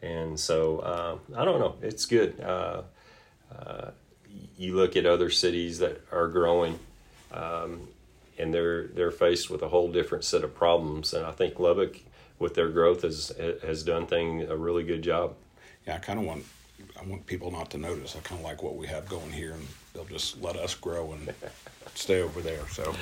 and 0.00 0.38
so 0.38 0.78
uh, 0.78 1.18
I 1.36 1.44
don't 1.44 1.58
know. 1.58 1.74
It's 1.82 2.06
good. 2.06 2.40
Uh, 2.40 2.82
uh, 3.58 3.90
you 4.56 4.76
look 4.76 4.96
at 4.96 5.04
other 5.04 5.30
cities 5.30 5.80
that 5.80 6.00
are 6.12 6.28
growing. 6.28 6.78
Um, 7.32 7.88
and 8.38 8.52
they're 8.52 8.88
they're 8.88 9.10
faced 9.10 9.50
with 9.50 9.62
a 9.62 9.68
whole 9.68 9.90
different 9.92 10.24
set 10.24 10.42
of 10.42 10.54
problems, 10.54 11.12
and 11.12 11.24
I 11.24 11.32
think 11.32 11.58
Lubbock 11.58 12.00
with 12.42 12.54
their 12.54 12.68
growth 12.68 13.02
has 13.02 13.32
has 13.62 13.82
done 13.82 14.06
thing 14.06 14.42
a 14.42 14.56
really 14.56 14.82
good 14.82 15.00
job. 15.00 15.34
Yeah, 15.86 15.94
I 15.94 15.98
kind 15.98 16.18
of 16.18 16.26
want 16.26 16.44
I 17.00 17.04
want 17.06 17.26
people 17.26 17.50
not 17.50 17.70
to 17.70 17.78
notice. 17.78 18.14
I 18.16 18.20
kind 18.20 18.40
of 18.40 18.44
like 18.44 18.62
what 18.62 18.76
we 18.76 18.86
have 18.88 19.08
going 19.08 19.30
here, 19.30 19.52
and 19.52 19.66
they'll 19.94 20.04
just 20.04 20.42
let 20.42 20.56
us 20.56 20.74
grow 20.74 21.12
and 21.12 21.32
stay 21.94 22.20
over 22.20 22.40
there. 22.40 22.66
So 22.68 22.94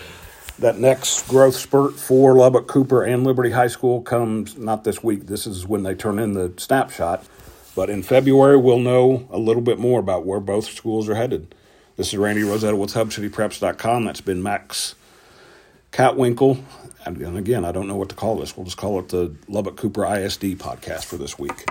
that 0.60 0.78
next 0.78 1.26
growth 1.26 1.56
spurt 1.56 1.94
for 1.94 2.36
Lubbock 2.36 2.68
Cooper 2.68 3.02
and 3.02 3.24
Liberty 3.24 3.50
High 3.50 3.68
School 3.68 4.02
comes 4.02 4.56
not 4.56 4.84
this 4.84 5.02
week. 5.02 5.26
This 5.26 5.46
is 5.46 5.66
when 5.66 5.82
they 5.82 5.94
turn 5.94 6.18
in 6.18 6.34
the 6.34 6.52
snapshot. 6.56 7.24
But 7.74 7.88
in 7.88 8.02
February, 8.02 8.56
we'll 8.56 8.80
know 8.80 9.28
a 9.30 9.38
little 9.38 9.62
bit 9.62 9.78
more 9.78 10.00
about 10.00 10.26
where 10.26 10.40
both 10.40 10.66
schools 10.66 11.08
are 11.08 11.14
headed. 11.14 11.54
This 11.96 12.08
is 12.08 12.18
Randy 12.18 12.42
Rosetta 12.42 12.76
with 12.76 12.92
HubCityPreps.com. 12.92 14.04
That's 14.04 14.20
been 14.20 14.42
Max 14.42 14.96
Kattwinkel. 15.92 16.62
And 17.18 17.36
again, 17.36 17.64
I 17.64 17.72
don't 17.72 17.88
know 17.88 17.96
what 17.96 18.08
to 18.10 18.14
call 18.14 18.36
this. 18.36 18.56
We'll 18.56 18.64
just 18.64 18.76
call 18.76 18.98
it 18.98 19.08
the 19.08 19.34
Lubbock 19.48 19.76
Cooper 19.76 20.04
ISD 20.04 20.58
podcast 20.58 21.04
for 21.04 21.16
this 21.16 21.38
week. 21.38 21.66